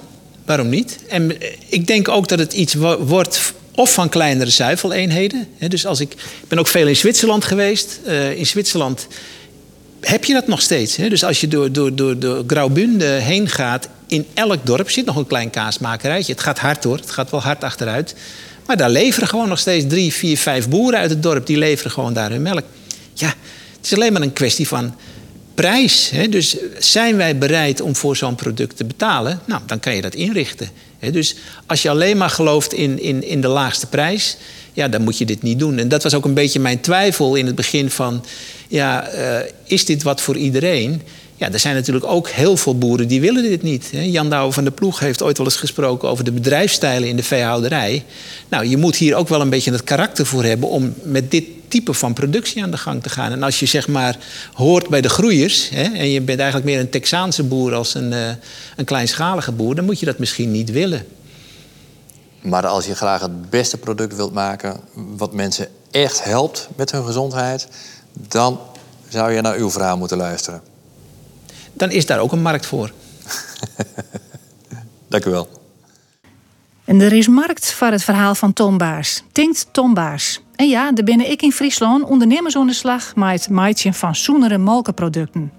[0.46, 1.00] Waarom niet?
[1.08, 1.38] En
[1.68, 5.48] ik denk ook dat het iets wordt of van kleinere zuiveleenheden.
[5.68, 8.00] Dus als ik, ik ben ook veel in Zwitserland geweest.
[8.36, 9.08] in Zwitserland
[10.00, 10.96] heb je dat nog steeds.
[10.96, 15.16] Dus als je door, door, door, door Graubünde heen gaat, in elk dorp zit nog
[15.16, 16.32] een klein kaasmakerijtje.
[16.34, 18.16] Het gaat hard hoor, het gaat wel hard achteruit.
[18.66, 21.46] Maar daar leveren gewoon nog steeds drie, vier, vijf boeren uit het dorp.
[21.46, 22.64] Die leveren gewoon daar hun melk.
[23.20, 23.34] Ja,
[23.78, 24.96] het is alleen maar een kwestie van
[25.54, 26.10] prijs.
[26.10, 26.30] Hè?
[26.30, 29.40] Dus zijn wij bereid om voor zo'n product te betalen?
[29.46, 30.70] Nou, dan kan je dat inrichten.
[31.00, 31.12] Hè?
[31.12, 34.38] Dus als je alleen maar gelooft in, in, in de laagste prijs...
[34.74, 35.78] ja, dan moet je dit niet doen.
[35.78, 38.26] En dat was ook een beetje mijn twijfel in het begin van...
[38.68, 41.02] ja, uh, is dit wat voor iedereen...
[41.40, 43.90] Ja, er zijn natuurlijk ook heel veel boeren die willen dit niet.
[43.92, 47.24] Jan Douwe van der Ploeg heeft ooit wel eens gesproken over de bedrijfsstijlen in de
[47.24, 48.06] veehouderij.
[48.50, 51.44] Nou, je moet hier ook wel een beetje het karakter voor hebben om met dit
[51.68, 53.32] type van productie aan de gang te gaan.
[53.32, 54.18] En als je zeg maar
[54.54, 58.12] hoort bij de groeiers hè, en je bent eigenlijk meer een Texaanse boer als een,
[58.12, 58.30] uh,
[58.76, 61.06] een kleinschalige boer, dan moet je dat misschien niet willen.
[62.42, 67.06] Maar als je graag het beste product wilt maken, wat mensen echt helpt met hun
[67.06, 67.68] gezondheid,
[68.14, 68.60] dan
[69.10, 70.69] zou je naar uw verhaal moeten luisteren
[71.74, 72.92] dan is daar ook een markt voor.
[75.10, 75.50] Dank u wel.
[76.86, 79.24] En er is markt voor het verhaal van Tom Baars.
[79.32, 80.42] Tinkt Tom Baars.
[80.56, 84.16] En ja, daar binnen ik in Friesland ondernemers aan de slag met het maatje van
[84.16, 85.52] zoenere molkenproducten.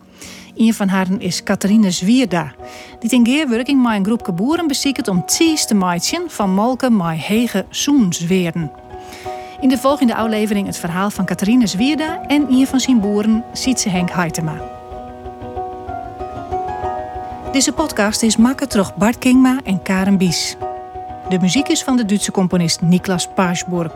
[0.57, 2.55] Een van hen is Catharine Zwierda.
[3.01, 7.19] Die in geerwerking met een groep boeren beziekt om ties te maaien van molken met
[7.19, 8.71] hege zoensweerden.
[9.61, 13.89] In de volgende aflevering het verhaal van Catharine Zwierda en een van zijn boeren, Sietse
[13.89, 14.80] Henk Heitema.
[17.53, 20.57] Deze podcast is maken door Bart Kingma en Karen Bies.
[21.29, 23.93] De muziek is van de Duitse componist Niklas Paasburg.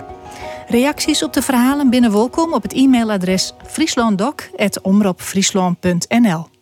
[0.68, 6.53] Reacties op de verhalen binnen welkom op het e-mailadres frieslanddoc.omroepfriesland.nl